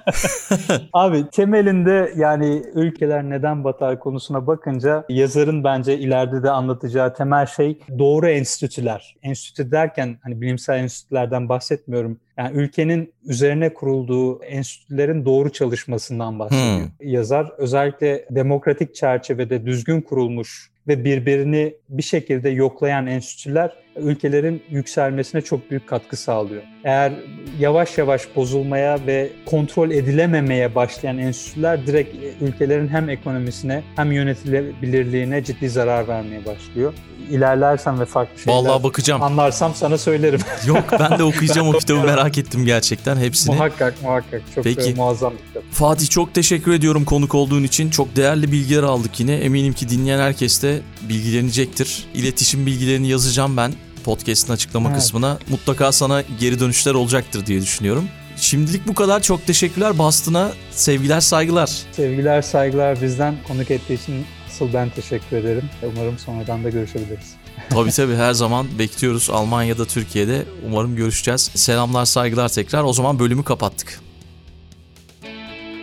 [0.92, 7.78] abi temelinde yani ülkeler neden batar konusuna bakınca yazarın bence ileride de anlatacağı temel şey
[7.98, 9.11] doğru enstitüler.
[9.22, 16.78] Enstitü derken hani bilimsel enstitülerden bahsetmiyorum yani ülkenin üzerine kurulduğu enstitülerin doğru çalışmasından bahsediyor.
[16.78, 17.08] Hmm.
[17.08, 25.70] Yazar özellikle demokratik çerçevede düzgün kurulmuş ve birbirini bir şekilde yoklayan enstitüler ülkelerin yükselmesine çok
[25.70, 26.62] büyük katkı sağlıyor.
[26.84, 27.12] Eğer
[27.59, 35.70] yavaş yavaş bozulmaya ve kontrol edilememeye başlayan enstitüler direkt ülkelerin hem ekonomisine hem yönetilebilirliğine ciddi
[35.70, 36.93] zarar vermeye başlıyor.
[37.30, 39.22] İlerlersem ve farklı şeyler Vallahi bakacağım.
[39.22, 40.40] anlarsam sana söylerim.
[40.66, 43.55] Yok ben de okuyacağım o kitabı merak ettim gerçekten hepsini.
[43.55, 44.95] Muhakkak muhakkak çok Peki.
[44.95, 45.62] muazzam bir kitap.
[45.72, 47.90] Fatih çok teşekkür ediyorum konuk olduğun için.
[47.90, 49.34] Çok değerli bilgiler aldık yine.
[49.34, 52.05] Eminim ki dinleyen herkes de bilgilenecektir.
[52.14, 53.72] İletişim bilgilerini yazacağım ben
[54.05, 54.98] podcast'in açıklama evet.
[54.98, 55.38] kısmına.
[55.48, 58.09] Mutlaka sana geri dönüşler olacaktır diye düşünüyorum.
[58.36, 59.22] Şimdilik bu kadar.
[59.22, 59.98] Çok teşekkürler.
[59.98, 61.70] Boston'a sevgiler, saygılar.
[61.92, 63.34] Sevgiler, saygılar bizden.
[63.48, 65.70] Konuk ettiği için asıl ben teşekkür ederim.
[65.82, 67.34] Umarım sonradan da görüşebiliriz.
[67.70, 70.44] Tabii tabii her zaman bekliyoruz Almanya'da, Türkiye'de.
[70.66, 71.50] Umarım görüşeceğiz.
[71.55, 72.84] Selamlar, saygılar tekrar.
[72.84, 74.00] O zaman bölümü kapattık.